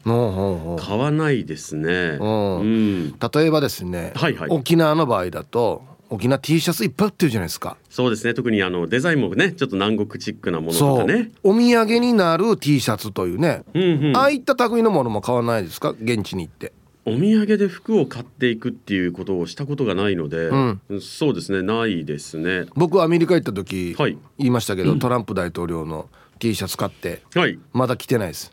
[0.78, 7.76] 買わないですね、うん、例えばですね、はいはい、沖縄の場合だと沖縄 T シャツいっぱい売ってるじゃないですか。
[7.90, 8.34] そうですね。
[8.34, 11.30] 特にあのデザインもねちょっと南国チックなものとかね。
[11.42, 15.90] お土産になる T シャツというね、うんうん、ああいった類のものも買わないですか？
[15.90, 16.72] 現地に行って。
[17.06, 21.60] お土産で服を買っていくっていうことをしたことがないので、うん、そうですね。
[21.60, 22.64] ないですね。
[22.74, 26.08] 僕アメリカ行った時、はい、言いましたけど、うん、トランプ大統領の
[26.38, 28.52] T シャツ買って、はい、まだ着てないです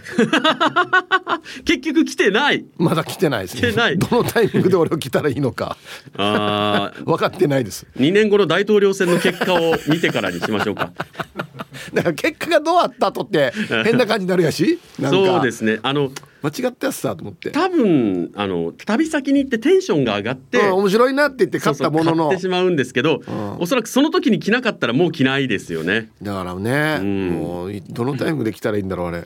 [1.64, 2.64] 結局来てない。
[2.78, 3.98] まだ来てないです、ね、来てない。
[3.98, 5.76] どのタイミングで俺を来たらいいのか。
[6.16, 7.86] あ 分かってないです。
[7.98, 10.92] 2年後の大統領選の結果を見てからにしましょうか。
[11.94, 13.52] だから結果がどうあったとって
[13.84, 14.78] 変な感じになるやし。
[15.00, 15.78] そうですね。
[15.82, 16.10] あの
[16.42, 17.50] 間違ったやつだと思って。
[17.50, 22.28] 多分あの旅先に行ってテンションが上がって、うん、面白いなって言って買ったものの。
[22.28, 26.10] 買ってしまうんですけど、うん、おそらくその時に着なかったらもう着ないですよね。
[26.22, 29.24] だからね、うん、もうどのタイミングで着たらいいんだろうあれ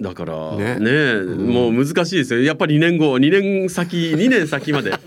[0.00, 0.78] だからね。
[0.78, 2.42] ね、もう難しいですよ。
[2.42, 4.92] やっぱり2年後2年先2年先まで。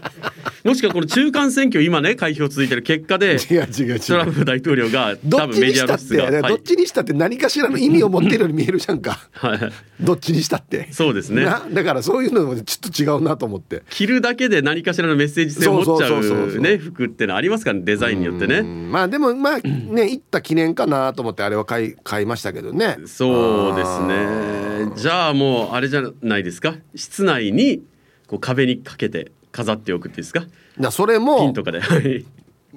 [0.63, 3.99] もしくはこの中間選挙今ね開票続いてる結果で違う違う違う。
[3.99, 9.59] トランプ大統領が多分メディア露出がどっちにしたって何かしらの意味を持ってるように見えるじゃんか、はい、
[9.99, 10.87] どっちにしたって。
[10.91, 11.43] そうですね。
[11.43, 13.83] だからそういうのもちょっと違うなと思って。
[13.89, 18.61] 着るだけで何かしらのメッセージ性を持っちゃうね服ってのありますからねデザインによってね。
[18.61, 22.99] まあでもまあね行った記念かなと思ってあれは買い買いましたけどね。
[23.05, 24.52] そうですね
[24.95, 26.75] じゃあもうあれじゃないですか？
[26.95, 27.83] 室内に
[28.27, 30.43] こう壁にかけて飾っておくってですか？
[30.79, 31.81] だそれもピンとかで。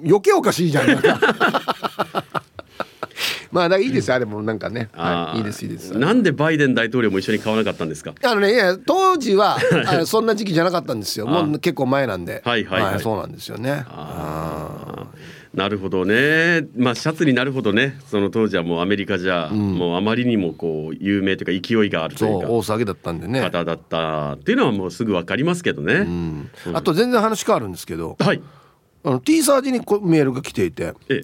[0.05, 0.87] 余計おかしいじゃん。
[3.51, 5.97] まあだいいですあれもなんかね、はい、いいですいいです。
[5.97, 8.13] なんでバイデン大統領も一緒に買わなかったんですか？
[8.23, 9.57] あのねいや当時は
[9.87, 11.25] あそんな時期じゃなかったんですよ。
[11.25, 12.41] もう結構前なんで。
[12.45, 13.85] はいはい、はい、はい、そうなんですよね。
[13.87, 15.07] ああ
[15.53, 16.67] なるほどね。
[16.75, 17.99] まあシャツになるほどね。
[18.07, 22.47] その当時はもうアメリカじゃ、うん、もうあまりにもこう有名というか勢いがあるというか。
[22.49, 23.41] 大騒ぎだったんでね。
[23.41, 26.51] 方だったっていうのはもうすぐ分かりますけどね、うん。
[26.67, 28.41] うん、あと全然話変わるんですけど、はい、
[29.03, 31.21] あの T サージにメールが来ていてえ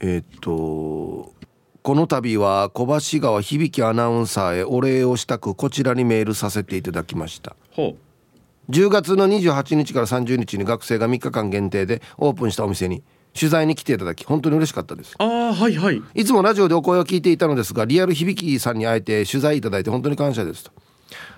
[0.00, 0.18] え。
[0.18, 1.34] ー、っと
[1.82, 7.54] この度は小橋川響アナウンサーへお礼をしたくこちらにメールさせていただきました。
[7.70, 8.72] ほう。
[8.72, 13.04] 10月の28日から30日に学生が3日間限定でオープンしたお店に
[13.36, 15.14] 取材に来ていただき本当に嬉しかったです。
[15.18, 16.02] ああはいはい。
[16.14, 20.72] いつもラジオでお声を聞いていたのですがリアル響さんに会えて取材いただいて本当に感謝ですと、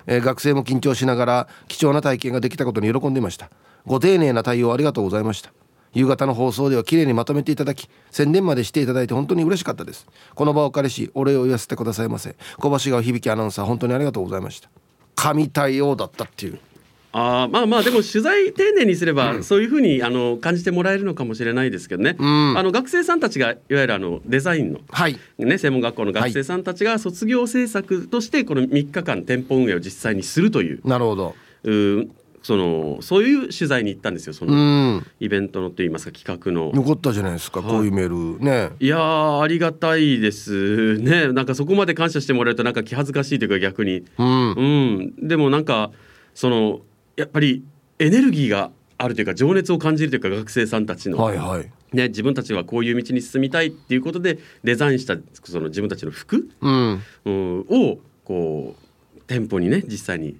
[0.07, 3.49] えー、学生も緊張しながら貴重な体験ができたことに喜んでいました。
[3.85, 5.51] ご丁寧な対応ありがとうございました。
[5.93, 10.07] 夕方の放送では綺麗にまとめていただき宣伝までしていただいて本当に嬉しかったです。
[10.35, 12.35] この場を借りしお礼を言わせてくださいませ。
[12.57, 14.69] 小橋川響アナウンサー本当にありがとうございました。
[15.15, 16.59] 神対応だったっていう
[17.11, 25.19] あまあまあでも取材丁寧にすればそういうふうにあの感じてもらえるのかもしれないですけどね、うん、あの学生さんたちがいわゆるあのデザインの、はい。
[25.37, 30.87] ね、専門学校の学生さんたちが卒業制作としてこの3日間店舗運営を実際にするという。
[30.87, 31.35] なるほど。
[31.63, 32.09] う
[32.41, 36.71] そのそういう取材に行ったんですよそのイベントのといいますか企画の。
[36.73, 38.43] よかったじゃないですか、こういうメール。
[38.43, 38.71] ね。
[38.79, 41.33] いやありがたいですね。
[41.33, 44.63] なんかそこまで感謝してもらえるとなんか気恥ずかしいというか逆に、うん、う
[45.23, 45.91] ん、でもなんか
[46.33, 46.81] その
[47.19, 47.65] やっぱり
[47.99, 58.75] エネルギーがあるというか情熱を感じるというか学生さんたちの、はいはい、ね、自分たちはこういう道に進みたいっていうことでデザインしたその自分たちの服、うん、うん、をこ
[59.17, 60.37] う店舗にね実際に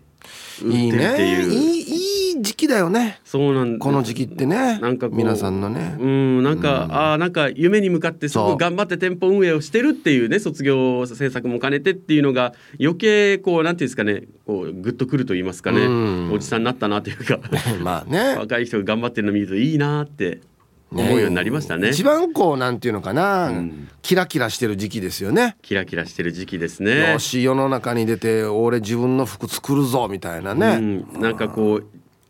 [0.63, 3.19] 売ってるっていういいねいい時期だよね。
[3.25, 4.80] そうなんこの時期ってね。
[4.80, 5.98] なんか皆さんのね。
[6.00, 14.24] うんなんか、うん、あなんか夢に向かってすごい頑張って店舗運営をしてるっていうね卒業制作も兼ねてっていうのが余計こうなんていうんですかね。
[14.45, 17.39] こうグッとくると言いますかね、うん、おじさんになったなというか。
[17.81, 18.36] まあね。
[18.38, 20.42] 若い人が頑張ってるの見るといいなって
[20.91, 21.89] 思うようになりましたね。
[21.89, 25.56] 一番こうなんていうのかな、うん、キラキラしてる時期ですよね。
[25.62, 27.12] キラキラしてる時期ですね。
[27.13, 31.06] よし世の中に出て俺自分の服作るぞみたいなね。
[31.13, 31.86] うん、なんかこう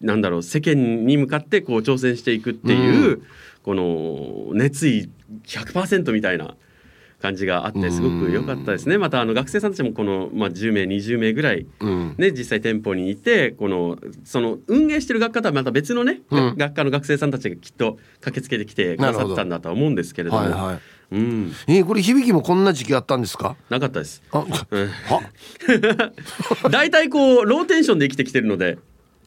[0.06, 3.24] なんだろう世間に向かってこう挑戦していくっていう、うん、
[3.64, 5.10] この熱意
[5.46, 6.56] 100%みたいな
[7.22, 8.98] 感じがあってすごく良かったですね。
[8.98, 11.66] またあの学生さんたちもこの、まあ、10名20名ぐらい、
[12.18, 20.42] ね、実際店舗にいてこのその運営してる学科とはまた別のね、うん、学科の学生さんたちがきっと駆けつけてきてくださったんだとは思うんですけれども。
[20.42, 20.80] はいはい。
[21.12, 23.56] うん、えー、これ響きもこんな時期あったんですか？
[23.70, 24.22] なかったです。
[24.32, 24.46] あ、
[26.70, 28.78] 大体こうローテンションで生きてきてるので。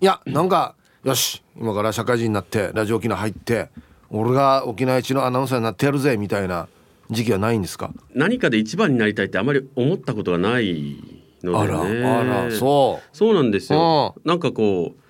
[0.00, 0.74] いやなんか
[1.04, 3.68] よし今から社会人になってラジオ沖縄入って
[4.10, 6.68] 俺が沖縄一のアナウンサーになってやるぜみたいな
[7.12, 7.93] 時期はないんですか？
[8.14, 10.97] 何かで一番になりたいってあまり思ったことがない
[11.43, 13.17] ので、ね、あらあらそう。
[13.17, 14.17] そうなんですよ。
[14.25, 15.00] なんかこう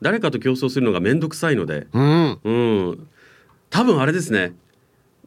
[0.00, 2.52] 誰かと競争するのが面倒くさいので、うん、う
[2.92, 3.08] ん、
[3.70, 4.54] 多分あれですね。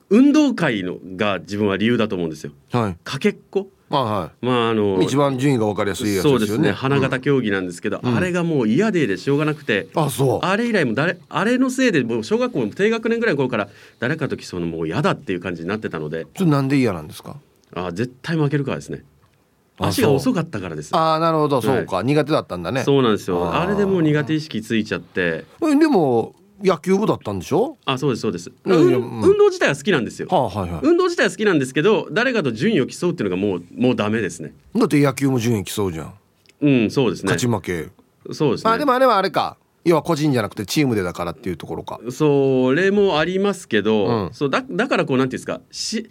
[0.10, 2.52] 運動会のが自分は理由だと思うんですよ。
[2.72, 4.32] はい、かけっこま
[4.68, 6.40] ああの一番順位が分かりやすいやつですよね。
[6.40, 16.28] そうですね花形競技なんですけど、うん、あれがもう嫌ででしょうがなくて、あそうあれ以来も誰あれのせいでもう小学校の低学年ぐらいの頃から誰かと競うのもう嫌だっていう感じになってたので。
[16.38, 17.38] それなんで嫌なんですか？
[17.76, 19.04] あ絶対負けるからですね。
[19.78, 20.96] 足が遅かったからです。
[20.96, 22.84] ああなるほどそうか、はい、苦手だったんだね。
[22.84, 23.52] そうなんですよ。
[23.54, 25.46] あれでもう苦手意識ついちゃって。
[25.60, 27.78] でも野球部だったんでしょ？
[27.86, 34.54] あそうですそうです、うん、運動自体は好きなんですよ、はあはいはい、運動自体は好きなんですけど誰かと順位を競うっていうのがもうもうダメですね。
[34.76, 36.14] だって野球も順位競うじゃん。
[36.62, 37.32] うんそうですね。
[37.32, 37.90] 勝ち負け。
[38.34, 38.72] そうですね。
[38.72, 39.58] あでもあれはあれか。
[39.84, 42.00] 要は個人じゃなくてチームでだからっていうところか。
[42.12, 46.08] それもありますけど、うん、そうだだからこうなんていうんですかし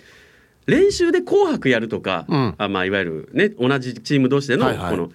[0.66, 5.12] 練習で紅白やるとか、うん、あまあいわゆるね同じチーム同士での、はいはい、この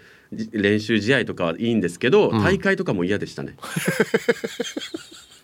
[0.53, 3.57] 練習試合とかはいいんですけど、うん、大会とかも嫌でしたね。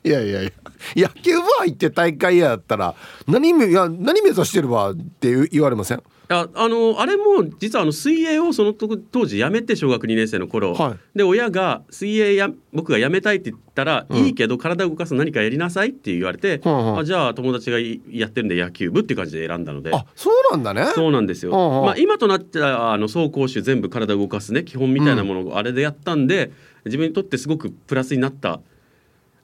[0.04, 0.52] いやいやいや。
[0.96, 2.96] 野球部入って大会やったら
[3.28, 6.04] 何めいや何目指してるわって言われません？
[6.30, 19.92] ああのあれも実はあの水泳をその当時やめて小学2年生の頃、はい、で親が水泳や僕がやめたいって言ったら、うん、いいけど体を動かす何かやりなさいって言われて、うんあじゃあ友達がやってるんで野球部っていう感じで選んだので。
[19.94, 20.92] あそうなんだね。
[20.96, 21.52] そうなんですよ、
[21.84, 26.52] まあ、今となってはあの走攻守全部体を動かすね基本みたいなものをあれでやったんで、
[26.86, 28.62] 自分にとってすごくプラスになった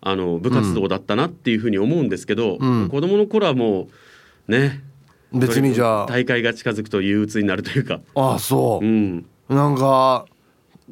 [0.01, 3.87] あの部活動だったなっていうふうに思うんですけど、うん、子供の頃はも
[4.47, 4.83] うね
[5.33, 6.05] 別にじゃあ。
[6.05, 7.99] 大会が近づくと憂鬱になるというか。
[8.15, 10.25] ああそう、うん、なんか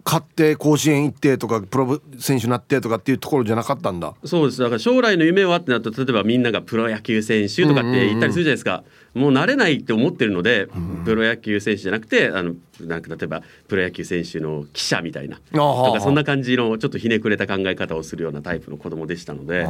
[0.06, 4.14] 勝って甲子園行ってとかプロ選手になってとかっていうところじゃなかったんだ。
[4.24, 4.62] そうです。
[4.62, 8.84] だから将来の夢はってなったら例えばみんながプロ野球選手とかって言ったりするじゃないですか、
[9.16, 10.68] もうなれないって思ってるので、
[11.06, 19.66] プロ野球選手じゃなくてあのなんか例えばプロ野球選手の記者みたいなとかそんな感じのちょっとひねくれた考え方をするようなタイプの子供でしたので。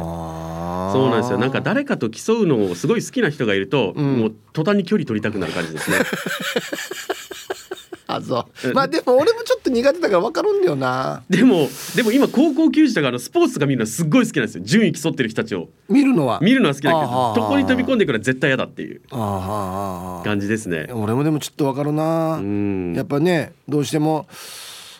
[0.92, 1.38] そうなんですよ。
[1.38, 5.96] なんか誰かと競うのをすごい好きな人がいると、うん、もう途端に距離取りたくなる感じですね。
[8.08, 8.72] あそう。
[8.72, 11.24] まあでも俺もちょっと苦手だから分かるんだよな。
[11.28, 14.64] でもでも今高校球児だからスポーツとか見るのすっごい好きなんですよ。
[14.64, 15.68] 順位競ってる人たちを。
[15.88, 16.38] 見るのは？
[16.40, 19.00] 見るのは好きだけどどこに飛び込んでくるのは絶対嫌だっていう。
[19.10, 20.88] 感じですね。
[20.92, 22.40] 俺もでもちょっと分かるな。
[22.96, 24.26] やっぱねどうしても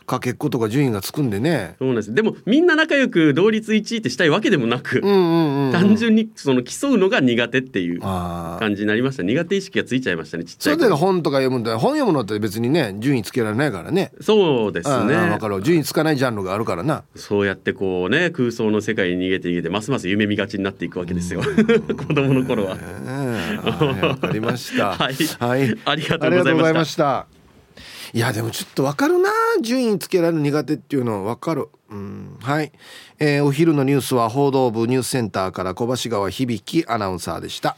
[0.06, 1.74] かけっことか順位がつくんでね。
[1.78, 2.14] そうなんです。
[2.14, 9.22] でもみんな仲良く同率1位ってしたいわけでもなく、うんうんうん、単純にその競うのが苦手っていう感じになりました。
[9.22, 14.12] 苦手意識がついちゃいましたねちっちゃいそれで本とか読むんだ本読むのって別にね順位つけられないからね。
[14.20, 15.14] そうですね。
[15.14, 17.04] わかる順位つかないジャンルがあるからな。
[17.16, 21.42] そうやってこうね空想の世界に逃げて逃げてますます夢見がちになっていくわけですよ。
[21.42, 22.76] 子供の頃は。
[24.06, 24.92] わかりました。
[24.96, 27.35] はい、はい、ありがとうございました
[28.12, 31.68] いやでもちょっとわかるな順位つけられる苦手っていうのはわかる。
[31.88, 32.72] うんはい、
[33.18, 37.76] えー、お昼のニュースは報道部ニュースセンターから小橋川響アナウンサーでした。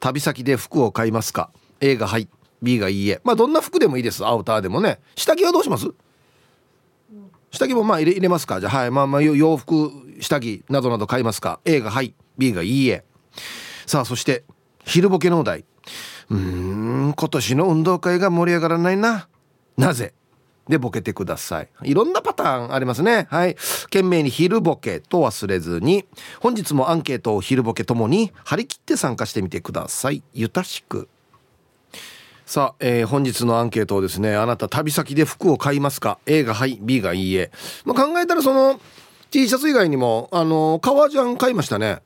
[0.00, 2.28] 旅先で服を買いますか？A がはい
[2.62, 3.20] B がいいえ。
[3.24, 4.26] まあどんな服でもいいです。
[4.26, 4.98] アウターでもね。
[5.16, 5.88] 下着はどうします？
[7.50, 8.60] 下着もまあ入れ入れますか？
[8.60, 8.90] じゃあはい。
[8.90, 13.04] まあまあ洋服下着などなど買いますか？A がはい B がいいえ。
[13.86, 14.44] さあそして
[14.84, 15.64] 昼ボケのお題。
[16.30, 19.28] うん今年の運動会が盛り上がらないな。
[19.76, 20.12] なぜ？
[20.68, 21.68] でボケてください。
[21.84, 23.26] いろんなパターンありますね。
[23.30, 23.54] はい。
[23.84, 26.04] 懸命に昼ボケと忘れずに。
[26.40, 30.22] 本日もアンケートを昼ボケともに張り切って参加してみてください。
[30.34, 31.08] ゆたしく。
[32.44, 37.50] さあ、えー、本日のアンケートをですねあなた旅先で服を買いますか？A がはい B がいいえ、
[37.84, 38.80] まあ、考えたらその
[39.30, 42.00] T シャツ以外にもあの革ジャン買いましたね。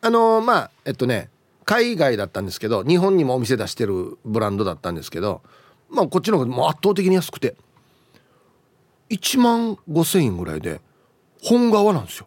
[0.00, 1.28] あのまあえっとね
[1.70, 5.40] 海外だったんですけど日本にもお店出してるブランドだったんですけど
[5.88, 7.54] まあこっちの方がもう圧倒的に安くて
[9.08, 10.80] 1万5,000円ぐらいで
[11.40, 12.26] 本革なんですよ。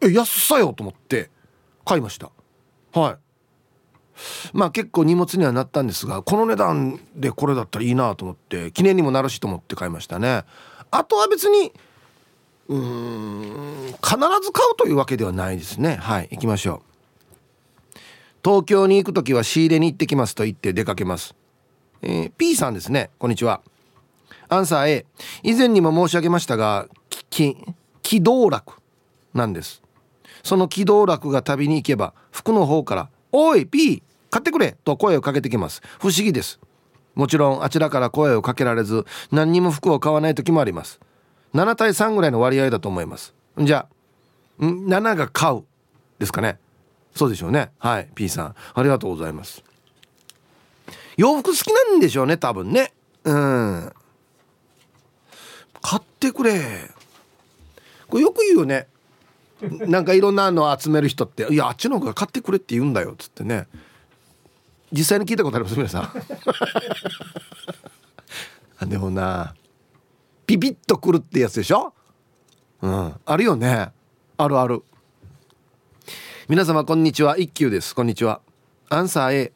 [0.00, 1.28] え安さよと思って
[1.84, 2.30] 買いました。
[2.98, 3.16] はい。
[4.54, 10.44] まあ結構荷物にはなったんですがこの値段でこれだったらいいなと思って記念にもなるしと思って買いましたね。
[10.90, 11.74] あとは別に
[12.68, 15.96] うーん必ず買うというわけではないですね。
[15.96, 16.87] はい行きましょう。
[18.48, 21.34] 東京に行く時は仕入れに行ってきますと言って出かけます、
[22.00, 23.10] えー、P さんですね。
[23.18, 23.60] こんにちは。
[24.48, 25.06] アンサー A
[25.42, 26.88] 以前にも申し上げましたが
[27.28, 28.80] 機動楽
[29.34, 29.82] なんです。
[30.42, 35.82] その機動楽が旅に行けば服の方から「おい P 買ってくれと声をかけてきます。
[35.98, 36.58] 不思議です。
[37.14, 41.00] もちろんあちらから声をかけられず何にも服を買わない時もあります。
[41.52, 43.34] 7対3ぐらいの割合だと思います。
[43.58, 43.86] じゃ
[44.58, 45.64] あ7が買う
[46.18, 46.58] ですかね。
[47.18, 47.72] そうでしょうね。
[47.80, 48.54] はい P さん。
[48.74, 49.64] ありがとうございます。
[51.16, 52.92] 洋服好きなんでしょうね多分ね。
[53.24, 53.92] うん。
[55.82, 56.60] 買ってくれ。
[58.08, 58.86] これよく言うよね。
[59.60, 63.66] なんかいろんなの集める人って「いやあっちの方が買ってくれ」って言うんだよっつってね。
[64.92, 66.12] 実際に聞いたことあります皆さ
[68.80, 68.88] ん。
[68.88, 69.56] でもな
[70.46, 71.92] ピピッとくるってやつでしょ？
[72.80, 73.14] うん。
[73.26, 73.90] あるよね。
[74.36, 74.84] あるある
[76.48, 77.36] 皆様こんにちは。
[77.36, 77.94] 一休です。
[77.94, 78.40] こんにちは。
[78.88, 79.52] アンサー A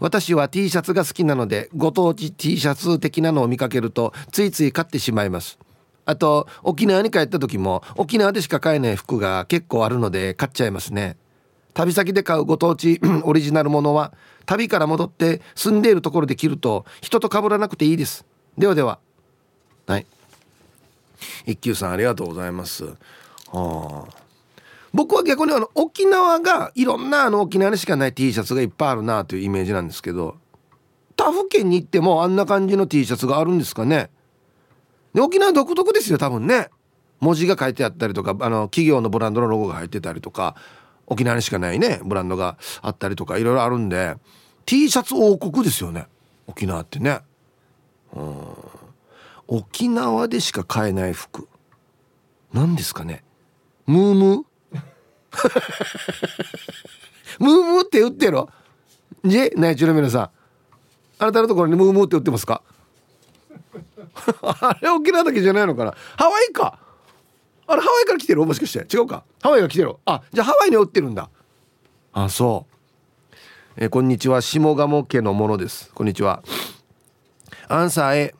[0.00, 5.58] 私は T シャツが好きなのでご当地 T シャツ的なのを見かけるとついつい買ってしまいます。
[6.06, 11.18] あと沖縄に帰った時も沖縄でしか買えない服が結構あるので買っちゃいますね。
[11.74, 14.14] 旅先で買うご当地 オリジナルものは
[14.46, 18.24] 旅から戻って住んでいるところで着ると人と被らなくていいです。
[18.56, 18.98] ではでは。
[19.86, 20.06] はい。
[21.44, 22.84] 一休さんありがとうございます。
[22.84, 24.23] はあ
[24.94, 30.36] 僕は逆にあの沖縄がいろんなあの沖縄にしかない T シャツがいっぱいあるなというイメージなんですけど
[31.16, 34.08] 他府県に行ってもあんな感じの T シャツがあるんですかね？
[35.12, 36.70] で沖縄独特ですよ多分ね。
[37.20, 40.54] 文字が書いてあったりとかあの企業のブランドのロゴが入ってたりとか
[41.06, 44.16] 沖縄にしかないねブランドがあったりとかいろいろあるんで
[44.66, 46.06] T シャツ王国ですよね
[46.46, 47.20] 沖縄ってね。
[48.14, 48.46] うん。
[49.48, 51.48] 沖縄でしか買えない服。
[52.52, 53.24] 何ですかね？
[53.86, 54.53] ムームー？
[57.38, 58.44] ムームーって売ってる
[59.24, 60.30] じゃナイチュラ皆さん。
[61.18, 62.62] あなたのところにムームーって売ってますか？
[64.42, 65.94] あれ沖縄だけじゃないのかな？
[66.16, 66.78] ハワイか。
[67.66, 68.44] あれハワイから来てる？
[68.44, 68.96] もしかして。
[68.96, 69.24] 違うか。
[69.42, 69.96] ハワイが来てる。
[70.04, 71.30] あじゃあハワイに売ってるんだ。
[72.12, 72.74] あそう。
[73.76, 74.40] えこんにちは。
[74.42, 75.90] 下鴨家のものです。
[75.94, 76.42] こんにちは。
[77.68, 78.34] アンサー A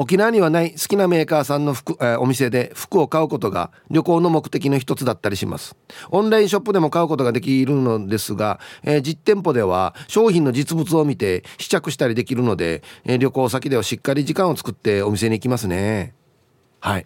[0.00, 5.76] 沖縄にはない好きなメーカーさんの服、えー、お店で服を買うことが旅行の目的の一つだったりします。
[6.08, 16.14] オンラインショップでも買うことができるのですが、えー、実店舗では商品の実物を見て試着したりできるので、えー、旅行先ではしっかり時間を作ってお店に行きますね。
[16.80, 17.04] はい。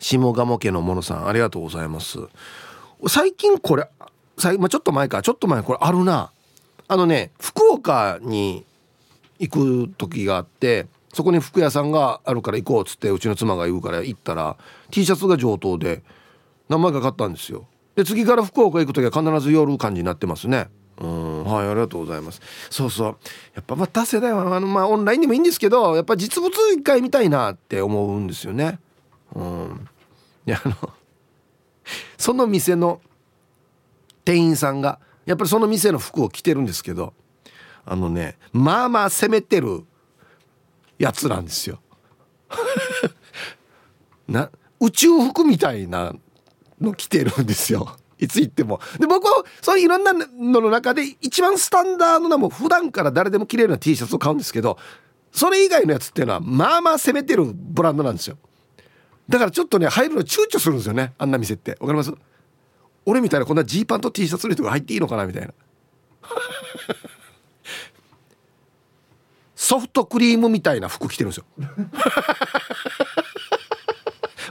[0.00, 2.18] 下鴨家のものさんありがとうございます。
[3.06, 3.88] 最近これ
[4.58, 6.32] まあ、ちょっと前かちょっと前これあるな。
[6.88, 8.66] あのね福岡に
[9.38, 14.56] 行く時があってそこに服屋さんがあるから行こうっつってうちの妻が言うから行ったら
[14.90, 16.02] T シャツが上等で
[16.68, 17.66] 何枚か買ったんですよ。
[17.94, 20.68] で次から福岡行く時は必ず寄る感じになってますね。
[21.00, 22.40] うんはいありがとうございます。
[22.70, 23.16] そうそう。
[23.54, 28.78] やっぱまた世代はあのまあオンラインでもいいんですけどやっぱ実物一回見たいなって思うんですよね。
[29.34, 29.88] うん。
[30.46, 30.76] いやあの
[32.18, 33.00] その店の
[34.24, 37.12] 店員さんがやっぱりその店の服を着てるんですけど
[37.84, 39.84] あのねまあまあ攻めてる
[40.98, 41.80] やつなんですよ。
[44.28, 46.14] な宇宙服みたいな
[46.80, 47.96] の着てるんですよ。
[48.18, 48.80] いつ行っても。
[48.98, 50.26] で僕はそういういろんなの
[50.60, 54.78] の中で一番スタンダードなもう普段から誰でも着れるような T シャツを買うんですけど
[55.32, 58.38] それ以外のやつっていうのはまあまあ攻めてるブランドなんですよ。
[59.28, 61.14] だからちょっとね入るの躊躇するんですよね。
[61.18, 61.72] あんな店って。
[61.80, 62.12] わかります？
[63.06, 65.52] 俺みたいなこんなジーパンと T シャツの人が入っていいのかなみたいな。
[69.64, 71.46] ソフトクリームみたいな服着てるんですよ。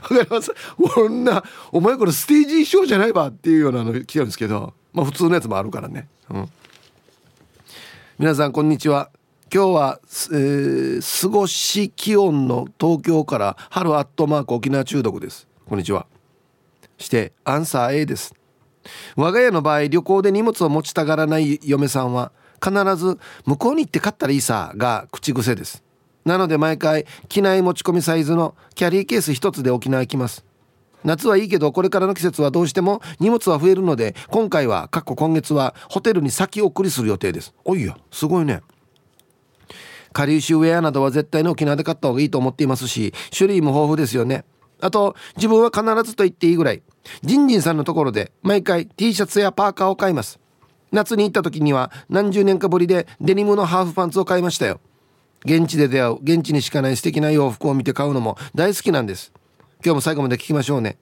[0.02, 0.52] わかります？
[0.76, 6.08] こんなお前これステージ衣装じゃないわっていうようなの着てるんですけどまあ普通のやつもあるからね。
[6.30, 6.50] うん。
[8.18, 9.10] 皆さんこんにちは。
[9.54, 10.00] 今日は、
[10.32, 15.46] えー、過ごし気温の東京から春アットマーク沖縄中毒です。
[15.68, 16.06] こんにちは。
[16.98, 18.34] してアンサー A です。
[19.14, 22.32] 我が家の場合旅行で荷物を持ちたがらない嫁さんは
[22.64, 25.82] 必ず向こうに行って買ったらいいさが口癖です。
[26.24, 30.44] なので毎回機内持ち込みサイズのキャリーケース1つで沖縄行きます。
[31.04, 37.54] 夏はいいけどこれからの季節はどうしても荷物は増えるので今回は過去今月はホテルに先送りする予定です。
[37.64, 38.62] おいやすごいね。
[40.14, 44.44] かりゆしウェアなどは絶対に沖縄で買った方がいいと思っていますし種類も豊富ですよね。
[44.80, 46.82] あと自分は必ずと言っていいぐらい
[47.22, 50.40] ジンジンさんのところで毎回 T シャツやパーカーを買います。
[50.94, 54.80] 夏に行った時には何十年かぶりでデニムのハーフパンツを買いましたよ。
[55.44, 59.32] 現地で出会う現地にしかない素敵な洋服を見て買うのも大好きなんです。
[59.84, 60.96] 今日も最後まで聞きましょうね。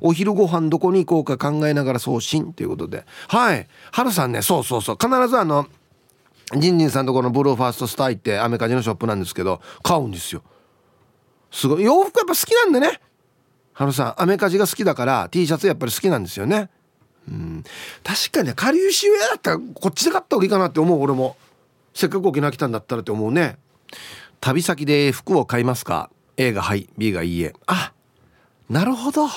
[0.00, 3.04] お昼ご飯どこに行こうか考えながら送信ということで。
[3.28, 3.66] はい。
[3.90, 4.40] 春さんね。
[4.40, 4.96] そうそうそう。
[4.98, 5.66] 必ずあの
[6.56, 10.42] ジンジンさんとこのブルーファーストスター行ってアメカジのショップなんですけど買うんですよ。
[11.50, 11.84] すごい。
[11.84, 13.00] 洋服やっぱ好きなんでね。
[13.72, 16.70] 春さんアメカジが好きだから T シャツやっぱり好きなんですよね。
[17.28, 17.64] うん。
[18.02, 21.36] 確かにねかりゆしウェアだったらこっちで買った方がいいかなって思う俺も。
[21.94, 23.56] せっかく沖縄来たんだったらって思うね。
[24.40, 27.54] 旅先で服を買いますか？A がはい B がいいえ。
[27.66, 27.92] あ
[28.68, 29.28] なるほど。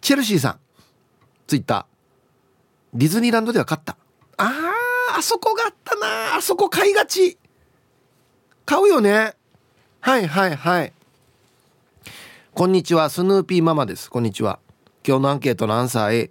[0.00, 0.58] チェルシーさん。
[1.46, 2.98] ツイッター。
[2.98, 3.96] ディズニーランドでは買った。
[4.38, 6.36] あーあそこがあったな。
[6.36, 7.38] あそこ買いがち。
[8.64, 9.34] 買うよね。
[10.00, 10.92] はいはいはい。
[12.54, 14.10] こんにちはスヌーピーママです。
[14.10, 14.58] こんにちは。
[15.06, 16.30] 今日のアンケートのアンサー A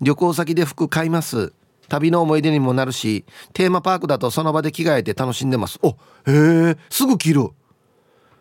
[0.00, 1.52] 旅行先で服買います。
[1.88, 5.78] 旅の思い出にもなるしテーマパークだとその場で着替えて楽しんでます。
[5.82, 5.94] おへ
[6.26, 7.48] えすぐ着る。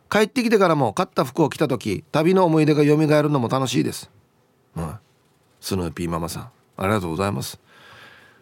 [0.09, 4.09] 帰ってきてからも買った服を着た時旅の思い出が蘇るのも楽しいです、
[4.75, 4.95] うん、
[5.59, 7.59] スヌーピーママさんありがとうございます。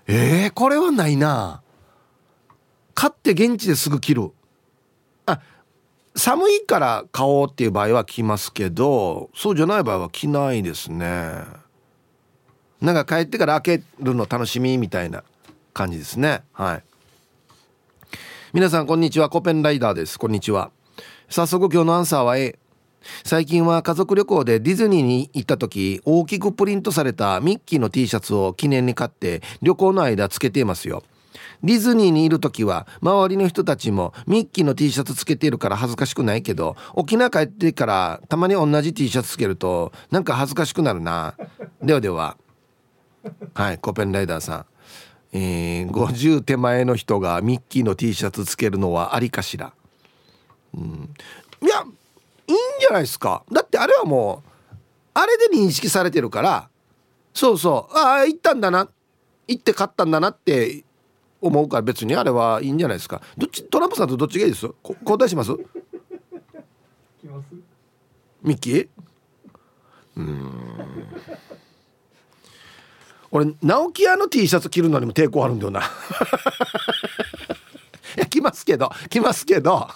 [0.08, 1.62] えー、これはないな。
[2.94, 4.32] 買って現地ですぐ着る。
[5.26, 5.40] あ
[6.16, 11.44] 寒いから買おうっていう場合は着ますけどそうじゃない場合は着ないですね。
[12.86, 15.24] なんか帰ってから開けるの楽しみみたいな
[15.74, 16.44] 感じですね。
[16.54, 16.84] はい。
[18.54, 19.28] 皆さんこんにちは。
[19.28, 20.20] コペンライダーです。
[20.20, 20.70] こんにちは。
[21.28, 22.60] 早速今日のアンサーは A
[23.24, 31.04] 最近は家族旅行でディズニーに行った時大きくプリントされたミッキーの T シャツを記念に買って旅行の間つけていますよ。
[31.64, 41.34] ディズニーにいる時は周りの人たちもミッキーの T シャツつけているから恥ずかしくないけど沖縄帰ってからたまに同じ T シャツつけるとなんか恥ずかしくなるな。
[41.82, 42.38] ではでは。
[43.54, 44.66] はいコペンライダーさん。
[45.38, 49.74] えー、50手前の人がミッキーの T シャツつけるのはありかしら？
[50.74, 51.14] うん、
[51.62, 51.84] いや
[52.48, 53.44] いいんじゃないですか。
[53.52, 54.76] だってあれはもう
[55.14, 56.70] あれで認識されてるから。
[57.34, 57.98] そうそう。
[57.98, 58.88] ああ行ったんだな。
[59.48, 60.84] 行って勝ったんだなって
[61.42, 63.22] 思うから別にあれはいいんじゃないですか。
[63.38, 64.68] どっちトランプさんとどっちがいいです？
[65.02, 65.52] 交代します？
[68.42, 68.88] ミッキー？
[70.18, 70.52] う ん
[73.32, 75.82] 俺直木屋の T シャツ着るのにも抵抗あるんだよな。
[78.18, 79.90] いや着ますけど着ますけど。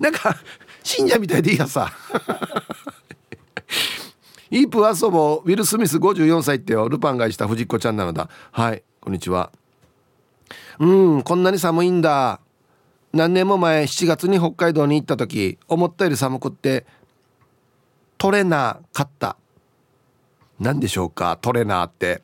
[0.00, 0.36] なんか
[0.82, 1.92] 信者みたいでいいやさ。
[4.50, 6.88] イープは祖母ウィル・スミス54歳ってよ。
[6.88, 8.28] ルパンがした藤子ちゃんなのだ。
[8.52, 9.50] はいこんにちは。
[10.78, 10.86] う
[11.18, 12.40] んこんなに寒いんだ。
[13.12, 16.86] 何年も前7月に北海道に行った時思ったより寒くって
[18.18, 19.36] トレーナー買った
[20.58, 21.38] 何でしょうか？
[21.40, 22.22] トレーナーって。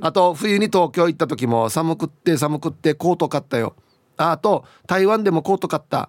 [0.00, 3.74] あと冬に東京行った時も寒くって寒くってコート買ったよ。
[4.16, 6.08] あと台湾でもコート買った。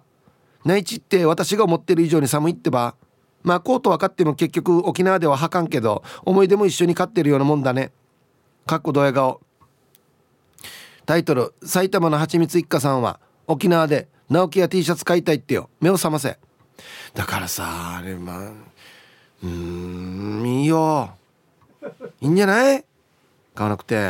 [0.64, 2.94] 内地って私が思ってる以上に寒いってば。
[3.42, 7.92] まあコート分かっても結局沖縄でははかんけど思い出も一緒に飼ってるようなもんだね。
[8.66, 9.40] かっこドヤ顔。
[11.04, 15.70] タイトル「埼玉のはちみつ一家さんは沖縄で直樹や T シャツ買いたいってよ。
[15.80, 16.38] 目を覚ませ」
[17.14, 18.50] だからさあれまあ
[19.44, 21.10] うんいいよ
[22.20, 22.84] いいんじゃない？
[23.54, 23.96] 買わなくて。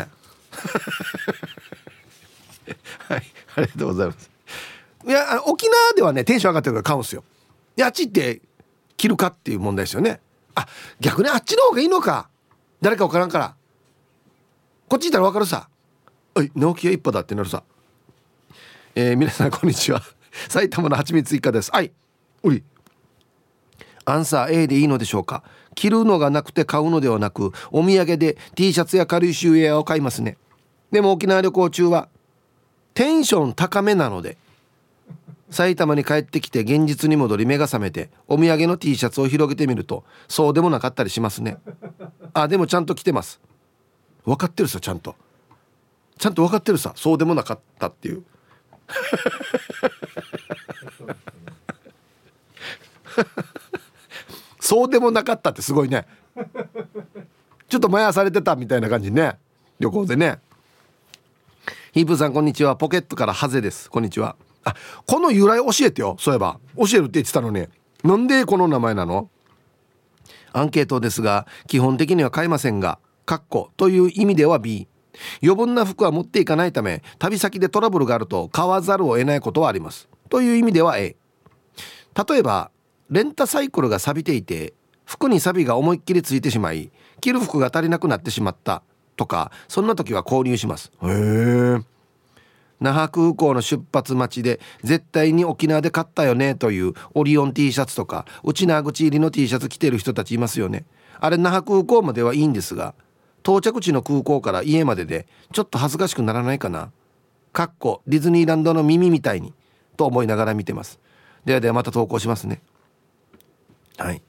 [3.09, 3.23] はい
[3.57, 4.31] ありがとうございます。
[5.07, 7.23] いや沖縄ではねテンション上がってるから買うんですよ。
[7.77, 8.41] であっち行って
[8.97, 10.21] 着るかっていう問題ですよね。
[10.55, 10.67] あ
[11.01, 12.29] 逆にあっちの方がいいのか。
[12.81, 13.55] 誰か分からんから。
[14.89, 15.69] こっち行ったら分かるさ
[16.35, 17.63] 「おい直樹は一歩だ」ってなるさ。
[18.95, 20.03] えー、皆さんこんにちは。
[20.49, 21.71] 埼玉のはちみつ一家です。
[21.73, 21.93] はい。
[22.43, 22.63] おい。
[24.05, 25.43] アンサー A でいいのでしょうか
[25.77, 30.37] 着るのがなくて買うのではなくお土産で T シャツや軽石ウェアを買いますね。
[30.91, 32.09] でも沖縄旅行中は
[32.95, 34.39] テンション高めなので
[35.51, 41.59] 埼玉に帰ってきて現実に戻り目が覚めてお土産の T シャツを広げてみるとそうでもなかったりしますね。
[42.33, 43.41] あでもちゃんと着てます。
[44.25, 45.15] 分かってるさちゃんと。
[46.19, 48.25] ちゃんと分かってるさそうでもなかったっていう。
[54.67, 56.07] そうでもなかったってすごいね。
[57.69, 59.39] ちょっと前されてたみたいな感じね。
[59.79, 60.41] 旅行でね。
[61.93, 62.75] ヒープさんこんにちは。
[62.75, 63.89] ポケットからハゼです。
[63.89, 64.35] こんにちは。
[64.65, 64.75] あ
[65.07, 66.17] この由来教えてよ。
[66.19, 66.59] そういえば。
[66.77, 67.69] 教えるって言ってたのに。
[68.03, 69.31] なんでこの名前なの？
[70.53, 74.89] アンケートですが基本的には買いませんがカッコという意味では B
[75.45, 80.09] 余分な服は持っていかないため旅先でトラブルがあると買わざるを得ないことはあります。
[80.29, 81.15] という意味では A
[82.29, 82.73] 例えば
[83.09, 86.91] レンタサイクルが錆びていて服に錆が思いっきりついてしまい
[87.21, 88.83] 着る服が足りなくなってしまった
[89.17, 90.91] とかそんな時は購入します。
[91.03, 91.81] へえ。
[92.79, 100.85] 那覇空港の出発待ちで絶対に沖縄で買ったよねというオリオン T シャツとか内縄口入りの T シャツ着てる人たちいますよね。
[101.19, 102.95] あれ那覇空港まではいいんですが
[103.43, 106.91] 到着地の空港から家まででちょっと恥ずかしくならないかな。
[107.53, 109.55] かっこディズニーランドの耳みたいに
[109.97, 111.01] と思いながら見てます。
[111.47, 112.61] ではではまた投稿しますね
[113.99, 114.23] はい。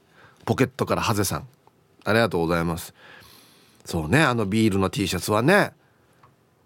[0.44, 1.48] ポケットからハゼさん。
[2.04, 2.94] ありがとうございます。
[3.84, 5.72] そうねあのビールの T シャツはね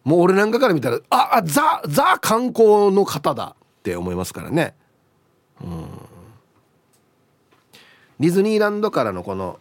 [0.02, 4.74] もう俺なんかから見たらああザザ観光の方だって思いますからね。
[5.62, 5.86] うん。
[8.18, 9.60] ディズニーランドからのこの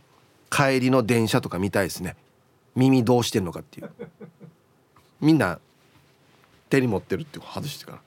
[0.49, 2.15] 帰りの電車とか見たいですね。
[2.75, 3.91] 耳どうしてんのかっていう。
[5.19, 5.59] みんな
[6.69, 8.01] 手に持ってるっていう外してから。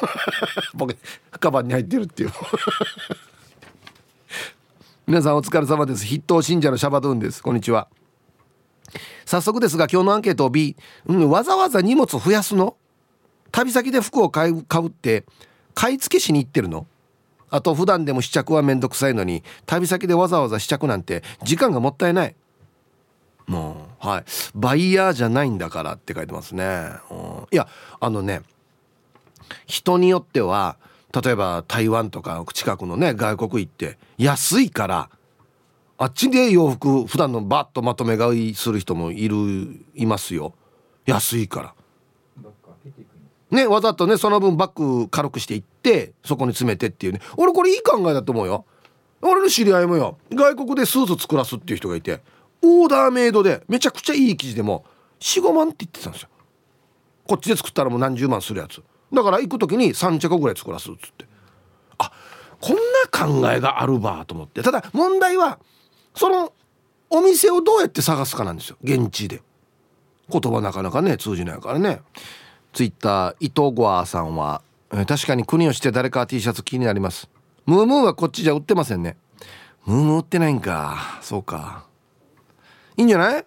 [0.74, 0.96] 僕
[1.38, 2.32] カバンに入ってるっていう。
[5.06, 6.06] 皆さんお疲れ様です。
[6.06, 7.42] 筆頭信者のシャバドゥンです。
[7.42, 7.88] こんにちは。
[9.26, 12.74] 早速ですが今日のアンケートを B、うん、わざわざ荷物増やすの？
[13.52, 15.26] 旅先で服を買う買うって
[15.74, 16.86] 買い付けしに行ってるの？
[17.50, 22.34] あと普段でも試着はめんどくさいのに旅先でわざわざ試着なんて時間がもったいない。
[23.46, 24.24] もうはい。
[24.54, 26.64] バイヤーじゃないんだからって書いてますね、
[27.10, 27.68] うん、いや
[28.00, 28.40] あのね
[29.66, 30.78] 人によっては
[31.22, 35.10] 例えば台湾とか近くのね外国行って安いから
[35.96, 40.54] あっちで洋服普段のバッとまとめ買いする人もいるいますよ。
[41.06, 41.74] 安いから。
[43.50, 47.20] ねわざとねその分バッグ軽くしていってそこに詰めてっていうね。
[47.36, 48.64] 俺これいい考えだと思うよ。
[49.22, 52.20] 俺の知り合いもよ外国でスーツ作らすっていう人がいて
[52.60, 54.84] オーダーメイドでめちゃくちゃいい生地でも
[55.20, 56.28] 45万って言ってたんですよ。
[57.28, 58.82] こっちで作ったらもう何十万するやつ。
[59.14, 61.26] だから行く時に3着ぐらい作らすっつって。
[61.98, 62.10] あ
[62.60, 62.80] こんな
[63.42, 64.62] 考えがあるばと思って。
[64.62, 65.58] ただ問題は
[66.14, 66.52] その
[67.10, 68.76] お店をどうやって探すかなんですよ。
[68.82, 69.42] 現地で。
[70.30, 72.00] 言葉なかなかね通じないからね。
[72.72, 74.62] ツイッター伊藤ゴアさんは、
[75.06, 77.28] 確かに国をして誰か T シャツ気になります。
[77.66, 79.16] ムームーはこっちじゃ売ってませんね。
[79.84, 81.18] ムームー売ってないんか。
[81.20, 81.86] そうか。
[82.96, 83.44] いいんじゃない？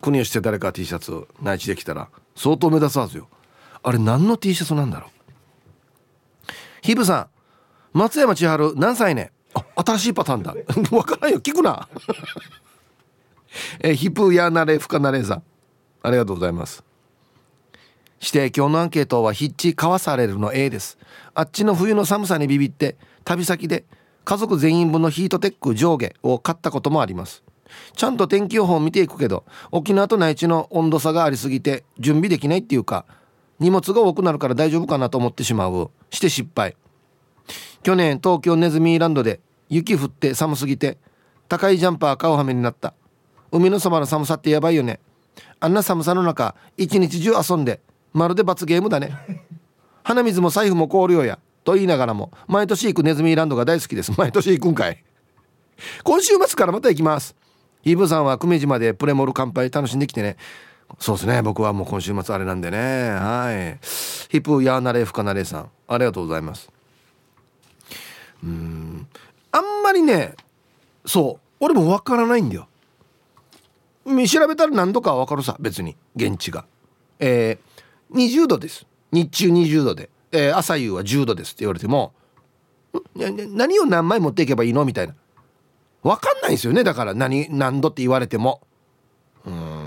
[0.00, 3.28] 国をして誰か T シャツ内地できたら相当目立つはずよ。
[3.84, 5.10] あれ何の T シャツなんだろう？
[6.82, 7.28] ヒブさ
[7.92, 9.30] ん松山千春何歳ね？
[9.54, 10.54] あ新しいパターンだ。
[10.90, 11.40] 分からんよ。
[11.40, 11.88] 聞くな。
[13.80, 15.40] えヒプヤナレフカナレザ
[16.02, 16.82] ありがとうございます。
[18.18, 20.98] して今日のアンケートはヒッチかわされるの A です。
[21.34, 23.84] あっちの冬の寒さにビビって旅先で
[24.24, 27.44] 家族全員分のヒートテック上下を買ったこともあります。
[27.94, 33.04] ちゃんと天気予報を見ていくけど沖縄と内地の温度差がありすぎて準備できないっていうか
[33.60, 35.90] 荷物が多くなるから大丈夫かなと思ってしまう。
[36.10, 36.76] して失敗。
[37.82, 40.98] 去年東京ネズミーランドで雪降って寒すぎて
[41.48, 42.94] 高いジャンパー買うはめになった。
[43.52, 45.00] 海のそばの寒さってやばいよね。
[45.60, 47.80] あんな寒さの中一日中遊んで
[48.12, 49.16] まるで罰ゲームだね。
[50.02, 51.38] 鼻水も財布も凍るよや。
[51.64, 54.12] と言いながらも毎年行くネズミーランドが大好きです。
[54.16, 55.02] 毎年行くんかい。
[56.02, 57.34] 今週末からまた行きます。
[57.84, 60.36] イブさんは久米島でプレモル乾杯楽しんできてね。
[60.98, 61.42] そうですね。
[61.42, 63.10] 僕はもう今週末あれなんでね。
[63.10, 63.78] はい。
[64.30, 65.70] ヒップヤーナレフカナレさん。
[65.88, 66.70] ありがとうございます。
[68.42, 69.06] うん。
[69.52, 70.34] あんまりね
[71.06, 71.46] そう。
[71.60, 72.68] 俺もわからないんだよ。
[74.04, 75.96] 調べたら何度かわかるさ別に。
[76.14, 76.66] 現地が。
[77.18, 78.86] えー、20度です。
[79.12, 82.12] 日中20度で、えー、朝夕は10度ですって言われても
[83.14, 84.84] 何を何枚持っていけばいいの？
[84.84, 85.14] みたいな。
[86.02, 86.84] 分かんないですよね。
[86.84, 88.60] だから何何度って言われても。
[89.46, 89.83] うん。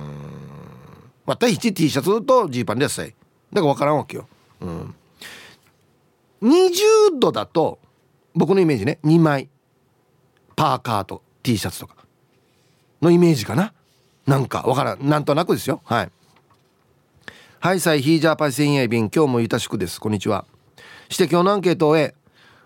[1.27, 3.13] また1 T シャツとジーパンでさい
[3.51, 4.27] だから分からんわけよ
[4.61, 4.95] うん
[6.41, 7.79] 20度だと
[8.33, 9.49] 僕のイメージね2枚
[10.55, 11.95] パーカーと T シャツとか
[13.01, 13.73] のイメージかな
[14.25, 16.11] なんかわからんなんとなくですよはい
[17.59, 20.45] はいさいヒージャーパイセンヤイ便今日もゆたしくですこんにちは
[21.09, 22.15] して今日のアンケートを終え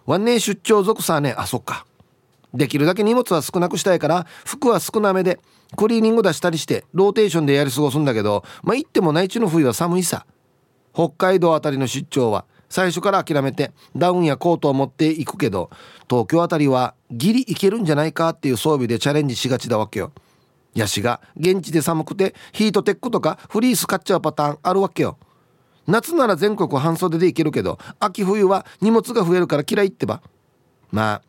[0.05, 1.85] ワンネ出張族さねあそっか
[2.53, 5.39] できるだけ荷物は少なくしたいから服は少なめで
[5.75, 10.25] クリーニング出したりしてローテーションでやり過ごすんだけどまあ行っても内地の冬は寒いさ。
[10.93, 15.69] 北海道あたりの出張は最初から諦めてダウンやコートを持っていくけど
[16.09, 20.11] 東京あたりはギリいけるんじゃないかっていう装備でチャレンジしがちだわけよ。
[20.73, 25.17] ヤシが現地で寒くてヒートテックとかフリース買っちゃうパターンあるわけよ。
[25.87, 30.21] 夏なら全国半袖でいけるけど秋冬は荷物が増えるから嫌いってば。
[30.91, 31.21] まあ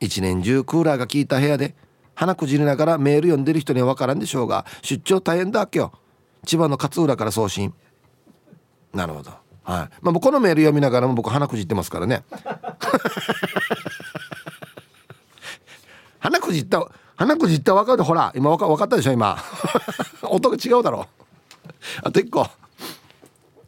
[0.00, 1.74] 一年中クーラーが効いた部屋で
[2.14, 5.92] 鼻くじりながらメール読んでる人には分からんでしょうが出張大変だわけよ。
[6.46, 7.72] 千葉の勝浦から送信。
[8.92, 9.30] なるほど。
[9.64, 9.88] はい。
[10.02, 12.24] まあ、このメール読みながらも僕鼻くじってますからね。
[16.18, 19.38] 鼻くじった鼻くじった分かるでほら今分か分かったでしょ今。
[20.22, 21.06] 音が違うだろ。
[22.02, 22.46] あと1個。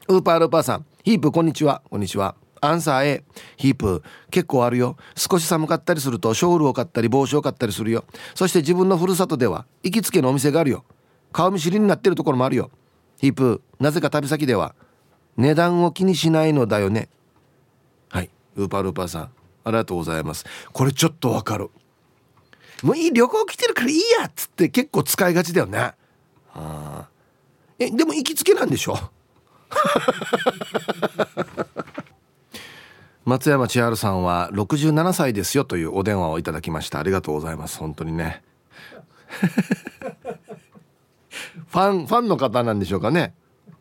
[0.09, 0.85] ウーパールーパーさん。
[1.03, 1.83] ヒープこんにちは。
[1.89, 2.35] こんにちは。
[2.65, 3.25] アンサー A
[3.57, 4.97] ヒープ結構あるよ。
[5.17, 8.05] 少し寒かったりするとショールを買ったり帽子を買ったりするよ。
[8.35, 10.85] そして自分のふるさとでは行きつけのお店があるよ。
[11.33, 12.71] 顔見知りになってるところもあるよ。
[13.19, 14.75] ヒープなぜか旅先では
[15.37, 17.09] 値段を気にしないのだよね。
[18.09, 18.31] はい。
[18.57, 19.31] ウーパールーパーさん。
[19.67, 20.45] ありがとうございます。
[20.73, 21.71] これちょっとわかる。
[22.83, 24.27] もういい旅行来てるからいいや。
[24.27, 25.93] っつって結構使いがちだよね。
[26.55, 27.09] あ
[27.79, 28.97] えでも行きつけなんでしょ？
[33.25, 36.99] 松山千春さんは67歳ですよというお電話をいただきました。
[36.99, 37.79] ありがとうございます。
[37.79, 38.43] 本当にね。
[41.69, 43.35] ファンファンの方なんでしょうかね。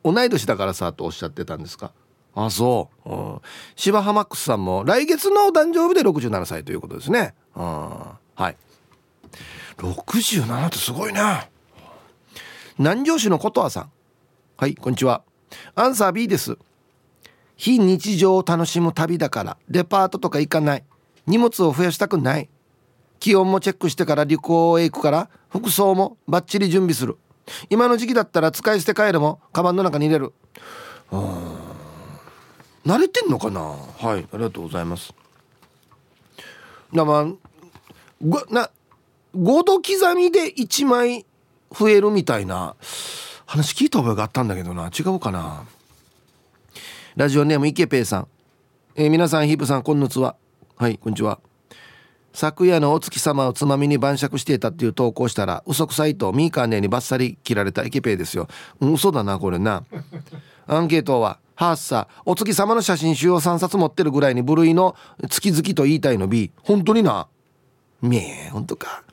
[0.04, 1.92] 同い年だからさとおっしゃってたんですか。
[2.36, 3.42] あそう、うん、
[3.76, 8.58] 芝浜ックスさんも来月の誕生日で67歳ということですね、うん、はい。
[9.78, 11.52] 67ってすごいね。
[12.80, 13.92] 南城市の琴葉さん。
[14.58, 15.22] はいこんにちは。
[15.76, 16.58] アンサー B です。
[17.64, 20.84] 非日常を楽しむ旅だからデパートとか行かない。
[21.26, 22.50] 荷物を増やしたくない。
[23.22, 27.18] 気温もチェックしてから旅行へ行くから服装もバッチリ準備する。
[27.70, 30.34] 今の時期だったら使い捨てカイロもカバンの中に入れる。
[32.86, 33.62] 慣れてんのかな？
[33.62, 35.14] はいありがとうございます。
[36.92, 37.28] なまあ
[38.22, 38.70] ごな
[39.34, 41.26] 5度刻みで1枚
[41.72, 42.76] 増えるみたいな
[43.46, 44.92] 話聞いた覚えがあったんだけどな。
[44.94, 45.64] 違うかな？
[47.16, 48.28] ラジオネームイケペイさん、
[48.96, 50.36] えー、皆さんヒープさんこんにちは。
[50.76, 51.40] はいこんにちは。
[52.34, 58.48] 昨夜のお月様をつまみに晩酌していたっていう投稿したら嘘くさいとミーカーネにバッサリ切られたイケペイですよ、
[58.80, 59.84] うん、嘘だなこれな。
[60.66, 64.96] アンケートはハッサお月様の写真集を3冊持ってるぐらいに部類の
[65.30, 66.28] 月々と言いたいの。
[66.28, 67.28] B 本当にな。
[68.02, 69.04] めえ本当か。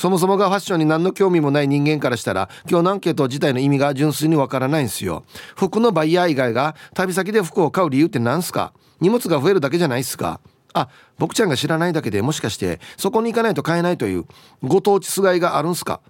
[0.00, 5.24] そもそもがファッションに何の興味もない人間からしたら今日のアンケート自体の意味が純粋にわからないんですよ。
[5.56, 8.72] 服のバイヤー以外が旅先で服を買う理由って何すか？
[9.02, 10.40] 荷物が増えるだけじゃないっすか？
[10.72, 14.24] あ僕ちゃんが知らないだけでもしかしてそこに行かないと買えないという
[14.62, 16.00] ご当地すがいがあるんすか？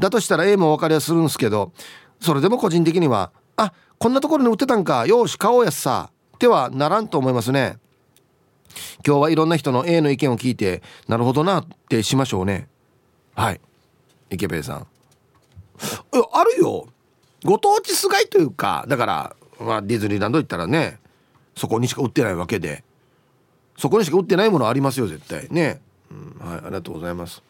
[0.00, 1.72] だとしたら A も分かりはするんすけど
[2.20, 6.10] それでも個人的にはあこんなところに売ってたんかよし買おうやさ。
[6.34, 7.78] ってはならんと思いますね。
[9.06, 12.68] 今日はいろんな人の A の意見を聞いてなるほどなってしましょうね。
[13.36, 13.60] はい。
[14.30, 14.86] 池ペイさん。
[16.32, 16.88] あるよ。
[17.44, 20.98] ご当地すがいというかだから、まあ、ディズニーランド行ったらね
[21.54, 22.82] そこにしか売ってないわけで。
[23.78, 25.48] そこにしか売ってないものありますよ絶対。
[25.50, 27.42] ね、うん、はいありがとうございます。